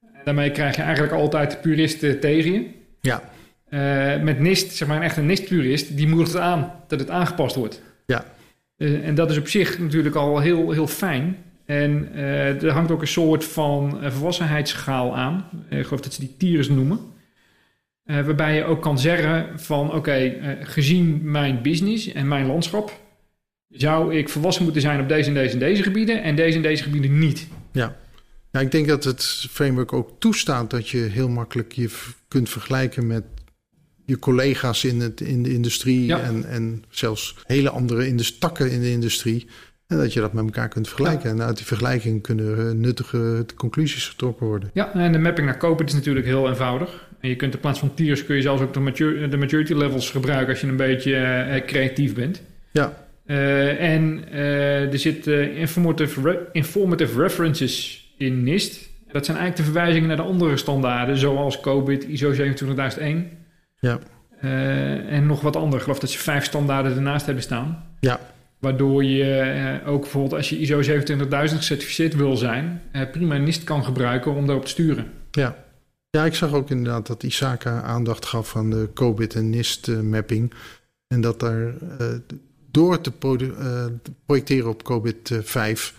En 0.00 0.20
daarmee 0.24 0.50
krijg 0.50 0.76
je 0.76 0.82
eigenlijk 0.82 1.14
altijd 1.14 1.50
de 1.50 1.56
puristen 1.56 2.20
tegen 2.20 2.52
je. 2.52 2.66
Ja. 3.00 3.30
Uh, 3.70 4.22
met 4.22 4.40
NIST, 4.40 4.72
zeg 4.72 4.88
maar 4.88 4.96
een 4.96 5.02
echte 5.02 5.20
NIST-purist, 5.20 5.96
die 5.96 6.08
moedigt 6.08 6.36
aan 6.36 6.72
dat 6.88 7.00
het 7.00 7.10
aangepast 7.10 7.56
wordt. 7.56 7.82
Ja. 8.06 8.24
Uh, 8.76 9.06
en 9.06 9.14
dat 9.14 9.30
is 9.30 9.38
op 9.38 9.48
zich 9.48 9.78
natuurlijk 9.78 10.14
al 10.14 10.38
heel, 10.38 10.70
heel 10.70 10.86
fijn. 10.86 11.36
En 11.64 12.08
uh, 12.14 12.62
er 12.62 12.70
hangt 12.70 12.90
ook 12.90 13.00
een 13.00 13.06
soort 13.06 13.44
van 13.44 13.98
volwassenheidsschaal 14.02 15.16
aan. 15.16 15.44
ik 15.68 15.84
geloof 15.84 16.00
dat 16.00 16.12
ze 16.12 16.20
die 16.20 16.34
TIRS 16.38 16.68
noemen. 16.68 16.98
Uh, 18.06 18.24
waarbij 18.24 18.54
je 18.54 18.64
ook 18.64 18.82
kan 18.82 18.98
zeggen 18.98 19.60
van 19.60 19.86
oké, 19.86 19.96
okay, 19.96 20.38
uh, 20.38 20.48
gezien 20.60 21.20
mijn 21.30 21.62
business 21.62 22.12
en 22.12 22.28
mijn 22.28 22.46
landschap, 22.46 23.00
zou 23.68 24.14
ik 24.16 24.28
volwassen 24.28 24.64
moeten 24.64 24.82
zijn 24.82 25.00
op 25.00 25.08
deze 25.08 25.28
en 25.28 25.34
deze 25.34 25.52
en 25.52 25.58
deze 25.58 25.82
gebieden 25.82 26.22
en 26.22 26.36
deze 26.36 26.56
en 26.56 26.62
deze 26.62 26.82
gebieden 26.82 27.18
niet. 27.18 27.46
Ja. 27.72 27.96
ja, 28.50 28.60
ik 28.60 28.70
denk 28.70 28.88
dat 28.88 29.04
het 29.04 29.24
framework 29.50 29.92
ook 29.92 30.10
toestaat 30.18 30.70
dat 30.70 30.88
je 30.88 30.98
heel 30.98 31.28
makkelijk 31.28 31.72
je 31.72 31.90
kunt 32.28 32.48
vergelijken 32.48 33.06
met 33.06 33.24
je 34.04 34.18
collega's 34.18 34.84
in, 34.84 35.00
het, 35.00 35.20
in 35.20 35.42
de 35.42 35.52
industrie 35.52 36.06
Ja. 36.06 36.20
en, 36.20 36.44
en 36.44 36.84
zelfs 36.88 37.36
hele 37.46 37.70
andere 37.70 38.14
takken 38.38 38.70
in 38.70 38.80
de 38.80 38.90
industrie. 38.90 39.46
En 39.86 39.98
dat 39.98 40.12
je 40.12 40.20
dat 40.20 40.32
met 40.32 40.44
elkaar 40.44 40.68
kunt 40.68 40.88
vergelijken. 40.88 41.30
En 41.30 41.42
uit 41.42 41.56
die 41.56 41.66
vergelijking 41.66 42.22
kunnen 42.22 42.68
eh, 42.68 42.74
nuttige 42.74 43.46
conclusies 43.56 44.08
getrokken 44.08 44.46
worden. 44.46 44.70
Ja, 44.72 44.94
en 44.94 45.12
de 45.12 45.18
mapping 45.18 45.46
naar 45.46 45.58
Copit 45.58 45.88
is 45.88 45.94
natuurlijk 45.94 46.26
heel 46.26 46.48
eenvoudig. 46.48 47.10
En 47.22 47.28
je 47.28 47.36
kunt 47.36 47.54
in 47.54 47.60
plaats 47.60 47.78
van 47.78 47.94
tiers 47.94 48.24
kun 48.24 48.36
je 48.36 48.42
zelfs 48.42 48.62
ook 48.62 48.74
de, 48.74 48.80
mature, 48.80 49.28
de 49.28 49.36
maturity 49.36 49.72
levels 49.74 50.10
gebruiken 50.10 50.48
als 50.48 50.60
je 50.60 50.66
een 50.66 50.76
beetje 50.76 51.16
eh, 51.16 51.64
creatief 51.66 52.14
bent. 52.14 52.42
Ja, 52.70 53.00
Eh, 53.26 53.92
en 53.94 54.24
eh, 54.30 54.92
er 54.92 54.98
zitten 54.98 55.54
informative, 55.54 56.20
re- 56.22 56.38
informative 56.52 57.22
references 57.22 58.04
in 58.18 58.42
NIST. 58.42 58.90
Dat 59.12 59.24
zijn 59.24 59.36
eigenlijk 59.38 59.66
de 59.68 59.72
verwijzingen 59.72 60.08
naar 60.08 60.16
de 60.16 60.22
andere 60.22 60.56
standaarden, 60.56 61.16
zoals 61.16 61.60
COBIT, 61.60 62.04
ISO 62.04 62.32
27001. 62.32 63.30
ja, 63.80 63.98
Eh, 64.40 65.12
en 65.12 65.26
nog 65.26 65.40
wat 65.40 65.56
andere. 65.56 65.76
Ik 65.76 65.82
geloof 65.82 65.98
dat 65.98 66.10
ze 66.10 66.18
vijf 66.18 66.44
standaarden 66.44 66.94
ernaast 66.96 67.24
hebben 67.26 67.42
staan. 67.44 67.84
ja, 68.00 68.20
Waardoor 68.58 69.04
je 69.04 69.34
eh, 69.38 69.88
ook 69.88 70.00
bijvoorbeeld 70.00 70.34
als 70.34 70.48
je 70.48 70.58
ISO 70.58 70.82
27000 70.82 71.58
gecertificeerd 71.60 72.14
wil 72.16 72.36
zijn, 72.36 72.82
eh, 72.92 73.02
prima 73.12 73.36
NIST 73.36 73.64
kan 73.64 73.84
gebruiken 73.84 74.34
om 74.34 74.46
daarop 74.46 74.64
te 74.64 74.70
sturen. 74.70 75.06
ja. 75.30 75.56
Ja, 76.16 76.24
ik 76.24 76.34
zag 76.34 76.52
ook 76.52 76.70
inderdaad 76.70 77.06
dat 77.06 77.22
Isaka 77.22 77.82
aandacht 77.82 78.26
gaf 78.26 78.56
aan 78.56 78.70
de 78.70 78.88
COBIT 78.94 79.34
en 79.34 79.50
NIST 79.50 80.02
mapping. 80.02 80.52
En 81.06 81.20
dat 81.20 81.40
daar 81.40 81.74
eh, 81.98 82.14
door 82.70 83.00
te 83.00 83.12
eh, 83.20 83.84
te 84.02 84.12
projecteren 84.26 84.70
op 84.70 84.82
COBIT 84.82 85.30
eh, 85.30 85.38
5, 85.42 85.94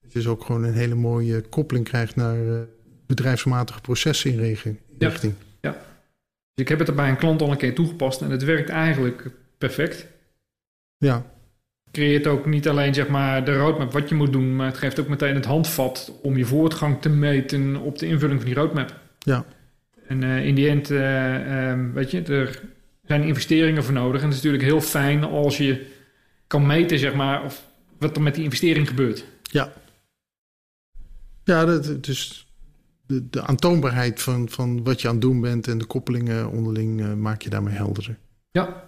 dat 0.00 0.12
je 0.12 0.18
dus 0.18 0.28
ook 0.28 0.44
gewoon 0.44 0.64
een 0.64 0.72
hele 0.72 0.94
mooie 0.94 1.40
koppeling 1.40 1.84
krijgt 1.84 2.16
naar 2.16 2.48
eh, 2.48 2.60
bedrijfsmatige 3.06 3.80
procesinrichting. 3.80 4.78
Ja. 5.60 5.70
Dus 6.54 6.64
ik 6.64 6.68
heb 6.68 6.78
het 6.78 6.88
er 6.88 6.94
bij 6.94 7.08
een 7.08 7.16
klant 7.16 7.42
al 7.42 7.50
een 7.50 7.56
keer 7.56 7.74
toegepast 7.74 8.22
en 8.22 8.30
het 8.30 8.44
werkt 8.44 8.68
eigenlijk 8.68 9.30
perfect. 9.58 10.06
ja, 10.96 11.26
creëert 11.90 12.26
ook 12.26 12.46
niet 12.46 12.68
alleen 12.68 12.94
zeg 12.94 13.08
maar, 13.08 13.44
de 13.44 13.56
roadmap 13.56 13.92
wat 13.92 14.08
je 14.08 14.14
moet 14.14 14.32
doen, 14.32 14.56
maar 14.56 14.66
het 14.66 14.78
geeft 14.78 15.00
ook 15.00 15.08
meteen 15.08 15.34
het 15.34 15.44
handvat 15.44 16.12
om 16.22 16.36
je 16.36 16.44
voortgang 16.44 17.00
te 17.00 17.08
meten 17.08 17.76
op 17.76 17.98
de 17.98 18.06
invulling 18.06 18.40
van 18.40 18.50
die 18.50 18.58
roadmap. 18.58 18.94
Ja. 19.18 19.44
En 20.08 20.22
eh, 20.22 20.46
in 20.46 20.54
die 20.54 20.68
end, 20.68 20.90
eh, 20.90 21.70
ehm, 21.70 21.92
weet 21.92 22.10
je, 22.10 22.22
er 22.22 22.60
zijn 23.06 23.22
investeringen 23.22 23.84
voor 23.84 23.92
nodig. 23.94 24.20
En 24.20 24.26
het 24.26 24.36
is 24.36 24.42
natuurlijk 24.42 24.70
heel 24.70 24.80
fijn 24.80 25.24
als 25.24 25.56
je 25.56 25.86
kan 26.46 26.66
meten, 26.66 26.98
zeg 26.98 27.14
maar, 27.14 27.44
of 27.44 27.64
wat 27.98 28.16
er 28.16 28.22
met 28.22 28.34
die 28.34 28.44
investering 28.44 28.88
gebeurt. 28.88 29.24
ja. 29.42 29.72
Ja, 31.44 31.64
dat, 31.64 32.04
dus 32.04 32.46
de, 33.06 33.28
de 33.30 33.42
aantoonbaarheid 33.42 34.22
van, 34.22 34.48
van 34.48 34.84
wat 34.84 35.00
je 35.00 35.08
aan 35.08 35.14
het 35.14 35.22
doen 35.22 35.40
bent 35.40 35.68
en 35.68 35.78
de 35.78 35.84
koppelingen 35.84 36.50
onderling 36.50 37.00
eh, 37.00 37.12
maak 37.12 37.42
je 37.42 37.50
daarmee 37.50 37.74
helderder. 37.74 38.18
Ja, 38.50 38.84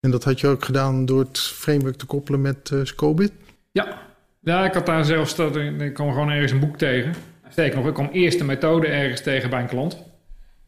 En 0.00 0.10
dat 0.10 0.24
had 0.24 0.40
je 0.40 0.46
ook 0.46 0.64
gedaan 0.64 1.06
door 1.06 1.20
het 1.20 1.38
framework 1.38 1.96
te 1.96 2.06
koppelen 2.06 2.40
met 2.40 2.70
eh 2.70 2.82
COBIT? 2.96 3.32
ja. 3.72 4.06
Ja, 4.40 4.64
ik 4.64 4.74
had 4.74 4.86
daar 4.86 5.04
zelfs, 5.04 5.36
dat, 5.36 5.56
ik 5.56 5.94
kwam 5.94 6.08
gewoon 6.08 6.30
ergens 6.30 6.52
een 6.52 6.60
boek 6.60 6.76
tegen. 6.78 7.14
Sterker 7.50 7.76
nog, 7.78 7.86
ik 7.86 7.94
kwam 7.94 8.08
eerst 8.12 8.40
een 8.40 8.46
methode 8.46 8.86
ergens 8.86 9.22
tegen 9.22 9.50
bij 9.50 9.60
een 9.60 9.66
klant. 9.66 9.98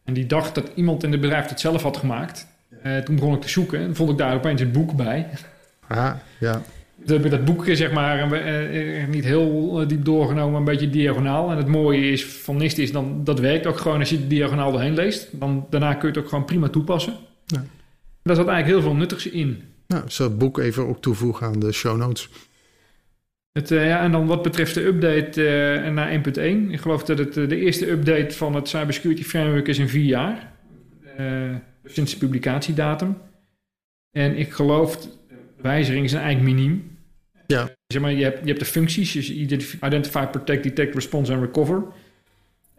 En 0.03 0.13
die 0.13 0.25
dacht 0.25 0.55
dat 0.55 0.71
iemand 0.75 1.03
in 1.03 1.11
het 1.11 1.21
bedrijf 1.21 1.49
het 1.49 1.59
zelf 1.59 1.83
had 1.83 1.97
gemaakt. 1.97 2.47
Eh, 2.83 2.97
toen 2.97 3.15
begon 3.15 3.33
ik 3.33 3.41
te 3.41 3.49
zoeken 3.49 3.79
en 3.79 3.95
vond 3.95 4.09
ik 4.09 4.17
daar 4.17 4.35
opeens 4.35 4.61
een 4.61 4.71
boek 4.71 4.95
bij. 4.95 5.27
Ah, 5.87 6.13
ja. 6.39 6.61
Toen 7.05 7.15
heb 7.15 7.25
ik 7.25 7.31
dat 7.31 7.45
boek 7.45 7.65
zeg 7.71 7.91
maar 7.91 8.31
eh, 8.31 9.07
niet 9.07 9.23
heel 9.23 9.81
eh, 9.81 9.87
diep 9.87 10.05
doorgenomen, 10.05 10.59
een 10.59 10.65
beetje 10.65 10.89
diagonaal. 10.89 11.51
En 11.51 11.57
het 11.57 11.67
mooie 11.67 12.11
is 12.11 12.25
van 12.25 12.57
NIST 12.57 12.77
is 12.77 12.91
dan, 12.91 13.23
dat 13.23 13.39
werkt 13.39 13.65
ook 13.65 13.77
gewoon 13.77 13.99
als 13.99 14.09
je 14.09 14.17
het 14.17 14.29
diagonaal 14.29 14.71
doorheen 14.71 14.93
leest. 14.93 15.27
Dan, 15.31 15.65
daarna 15.69 15.93
kun 15.93 16.01
je 16.01 16.13
het 16.13 16.23
ook 16.23 16.29
gewoon 16.29 16.45
prima 16.45 16.69
toepassen. 16.69 17.13
Ja. 17.45 17.63
Daar 18.23 18.35
zat 18.35 18.47
eigenlijk 18.47 18.77
heel 18.79 18.89
veel 18.89 18.99
nuttigs 18.99 19.27
in. 19.29 19.63
Nou, 19.87 20.03
ik 20.03 20.11
zal 20.11 20.27
het 20.27 20.37
boek 20.37 20.57
even 20.57 20.87
ook 20.87 21.01
toevoegen 21.01 21.47
aan 21.47 21.59
de 21.59 21.71
show 21.71 21.97
notes. 21.97 22.29
Het, 23.51 23.71
eh, 23.71 23.87
ja, 23.87 24.01
en 24.03 24.11
dan 24.11 24.27
wat 24.27 24.41
betreft 24.41 24.73
de 24.73 24.85
update 24.85 25.47
eh, 25.47 25.91
naar 25.91 26.11
1.1. 26.11 26.71
Ik 26.71 26.79
geloof 26.79 27.03
dat 27.03 27.17
het 27.17 27.37
eh, 27.37 27.47
de 27.47 27.57
eerste 27.57 27.89
update 27.89 28.35
van 28.35 28.55
het 28.55 28.67
Cybersecurity 28.67 29.23
Framework 29.23 29.67
is 29.67 29.79
in 29.79 29.89
vier 29.89 30.05
jaar. 30.05 30.51
Eh, 31.17 31.55
sinds 31.85 32.11
de 32.11 32.17
publicatiedatum. 32.17 33.17
En 34.11 34.37
ik 34.37 34.51
geloof, 34.51 34.97
de 35.01 35.07
wijzigingen 35.61 36.09
zijn 36.09 36.23
eigenlijk 36.23 36.55
miniem. 36.55 36.97
Ja. 37.47 37.69
Zeg 37.87 38.01
maar, 38.01 38.11
je, 38.11 38.23
hebt, 38.23 38.39
je 38.39 38.47
hebt 38.47 38.59
de 38.59 38.65
functies, 38.65 39.11
dus 39.11 39.31
identify, 39.31 40.25
protect, 40.25 40.63
detect, 40.63 40.95
response 40.95 41.33
en 41.33 41.39
recover. 41.39 41.83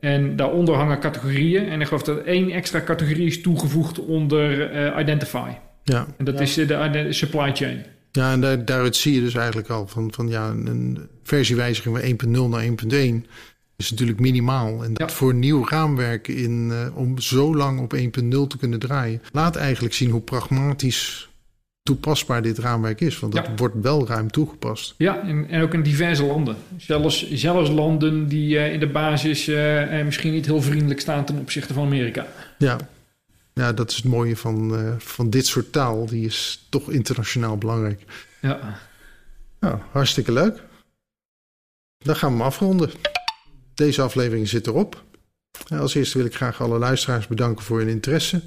En 0.00 0.36
daaronder 0.36 0.74
hangen 0.74 1.00
categorieën. 1.00 1.68
En 1.68 1.80
ik 1.80 1.86
geloof 1.86 2.02
dat 2.02 2.24
één 2.24 2.50
extra 2.50 2.80
categorie 2.80 3.26
is 3.26 3.40
toegevoegd 3.40 3.98
onder 3.98 4.70
eh, 4.70 5.00
identify. 5.00 5.50
Ja, 5.84 6.06
En 6.16 6.24
dat 6.24 6.34
ja. 6.34 6.40
is 6.40 6.54
de, 6.54 6.88
de 6.92 7.12
supply 7.12 7.54
chain. 7.54 7.84
Ja 8.12 8.32
en 8.32 8.40
daar, 8.40 8.64
daaruit 8.64 8.96
zie 8.96 9.14
je 9.14 9.20
dus 9.20 9.34
eigenlijk 9.34 9.68
al 9.68 9.86
van, 9.86 10.12
van 10.12 10.28
ja, 10.28 10.48
een 10.48 10.98
versiewijziging 11.22 12.18
van 12.20 12.28
1.0 12.34 12.48
naar 12.48 12.64
1.1 12.64 13.26
is 13.76 13.90
natuurlijk 13.90 14.20
minimaal. 14.20 14.84
En 14.84 14.94
dat 14.94 15.10
Ja. 15.10 15.16
voor 15.16 15.34
nieuw 15.34 15.68
raamwerk 15.68 16.28
in, 16.28 16.70
eh, 16.72 16.96
om 16.96 17.18
zo 17.18 17.56
lang 17.56 17.80
op 17.80 17.92
1.0 17.92 18.46
te 18.46 18.58
kunnen 18.58 18.78
draaien, 18.78 19.22
laat 19.32 19.56
eigenlijk 19.56 19.94
zien 19.94 20.10
hoe 20.10 20.20
pragmatisch 20.20 21.30
toepasbaar 21.82 22.42
dit 22.42 22.58
raamwerk 22.58 23.00
is. 23.00 23.18
Want 23.18 23.32
dat 23.34 23.46
Ja. 23.46 23.52
wordt 23.56 23.74
wel 23.82 24.06
ruim 24.06 24.30
toegepast. 24.30 24.94
Ja, 24.98 25.20
en, 25.22 25.48
en 25.48 25.62
ook 25.62 25.74
in 25.74 25.82
diverse 25.82 26.24
landen. 26.24 26.56
Zelfs, 26.76 27.30
zelfs 27.32 27.70
landen 27.70 28.28
die 28.28 28.58
eh, 28.58 28.72
in 28.72 28.80
de 28.80 28.86
basis 28.88 29.48
eh, 29.48 30.04
misschien 30.04 30.32
niet 30.32 30.46
heel 30.46 30.62
vriendelijk 30.62 31.00
staan 31.00 31.24
ten 31.24 31.38
opzichte 31.38 31.74
van 31.74 31.84
Amerika. 31.84 32.26
Ja, 32.58 32.76
ja 33.54 33.72
dat 33.72 33.90
is 33.90 33.96
het 33.96 34.04
mooie 34.04 34.36
van, 34.36 34.76
eh, 34.76 34.94
van 34.98 35.30
dit 35.30 35.46
soort 35.46 35.72
taal. 35.72 36.06
Die 36.06 36.26
is 36.26 36.66
toch 36.68 36.90
internationaal 36.90 37.58
belangrijk. 37.58 38.04
Ja, 38.40 38.78
Nou, 39.60 39.78
hartstikke 39.90 40.32
leuk. 40.32 40.62
Dan 41.98 42.16
gaan 42.16 42.30
we 42.30 42.36
hem 42.36 42.46
afronden. 42.46 42.90
Deze 43.74 44.02
aflevering 44.02 44.48
zit 44.48 44.66
erop. 44.66 45.04
Als 45.68 45.94
eerste 45.94 46.18
wil 46.18 46.26
ik 46.26 46.34
graag 46.34 46.60
alle 46.60 46.78
luisteraars 46.78 47.26
bedanken 47.26 47.64
voor 47.64 47.78
hun 47.78 47.88
interesse. 47.88 48.42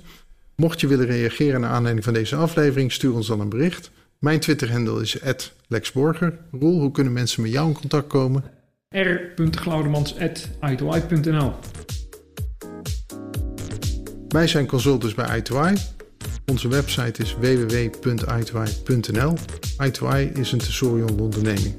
Mocht 0.56 0.82
je 0.82 0.88
willen 0.88 1.06
reageren 1.06 1.62
naar 1.62 1.70
aanleiding 1.70 2.06
van 2.06 2.14
deze 2.14 2.36
aflevering, 2.36 2.92
stuur 2.92 3.14
ons 3.14 3.28
dan 3.28 3.40
een 3.40 3.50
bericht. 3.50 3.92
Mijn 4.20 4.40
Twitter-handle 4.40 5.02
is 5.02 5.18
@lexborger. 5.68 6.38
Roel, 6.52 6.80
hoe 6.80 6.92
kunnen 6.92 7.14
mensen 7.14 7.42
met 7.42 7.52
jou 7.52 7.68
in 7.68 7.74
contact 7.74 8.08
komen? 8.08 8.44
r.glaudemans.i2i.nl 8.90 11.54
Wij 14.36 14.48
zijn 14.48 14.68
consultants 14.68 15.16
bij 15.16 15.44
i2i. 15.44 15.74
Onze 16.46 16.68
website 16.68 17.22
is 17.22 17.36
www.i2i.nl. 17.40 19.38
i2i 19.84 20.32
is 20.34 20.52
een 20.52 20.60
tesorion 20.60 21.20
onderneming. 21.20 21.76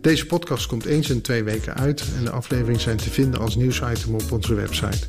Deze 0.00 0.26
podcast 0.26 0.66
komt 0.66 0.84
eens 0.84 1.10
in 1.10 1.20
twee 1.20 1.44
weken 1.44 1.74
uit 1.74 2.04
en 2.18 2.24
de 2.24 2.30
afleveringen 2.30 2.80
zijn 2.80 2.96
te 2.96 3.10
vinden 3.10 3.40
als 3.40 3.56
nieuwsitem 3.56 4.14
op 4.14 4.32
onze 4.32 4.54
website. 4.54 5.06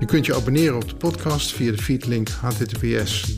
Je 0.00 0.06
kunt 0.06 0.26
je 0.26 0.34
abonneren 0.34 0.76
op 0.76 0.88
de 0.88 0.96
podcast 0.96 1.52
via 1.52 1.70
de 1.70 1.82
feedlink 1.82 2.28
https 2.28 3.34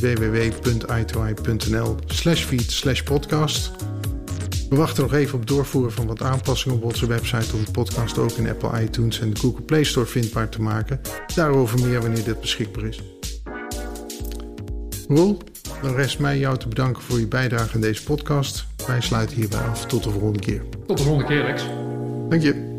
www.i2i.nl 0.00 1.96
feed 2.34 3.04
podcast. 3.04 3.70
We 4.72 4.78
wachten 4.78 5.02
nog 5.02 5.12
even 5.12 5.38
op 5.38 5.46
doorvoeren 5.46 5.92
van 5.92 6.06
wat 6.06 6.22
aanpassingen 6.22 6.76
op 6.76 6.84
onze 6.84 7.06
website 7.06 7.56
om 7.56 7.64
de 7.64 7.70
podcast 7.70 8.18
ook 8.18 8.30
in 8.30 8.48
Apple 8.48 8.82
iTunes 8.82 9.20
en 9.20 9.30
de 9.30 9.40
Google 9.40 9.62
Play 9.62 9.84
Store 9.84 10.06
vindbaar 10.06 10.48
te 10.48 10.62
maken. 10.62 11.00
Daarover 11.34 11.80
meer 11.88 12.00
wanneer 12.00 12.24
dit 12.24 12.40
beschikbaar 12.40 12.84
is. 12.84 13.02
Roel, 15.08 15.38
dan 15.82 15.94
rest 15.94 16.18
mij 16.18 16.38
jou 16.38 16.58
te 16.58 16.68
bedanken 16.68 17.02
voor 17.02 17.18
je 17.18 17.26
bijdrage 17.26 17.74
aan 17.74 17.80
deze 17.80 18.02
podcast. 18.02 18.66
Wij 18.86 19.00
sluiten 19.00 19.36
hierbij 19.36 19.60
af. 19.60 19.86
Tot 19.86 20.02
de 20.02 20.10
volgende 20.10 20.38
keer. 20.38 20.62
Tot 20.86 20.98
de 20.98 21.04
volgende 21.04 21.28
keer, 21.28 21.42
Lex. 21.42 21.62
Dank 22.28 22.42
je. 22.42 22.71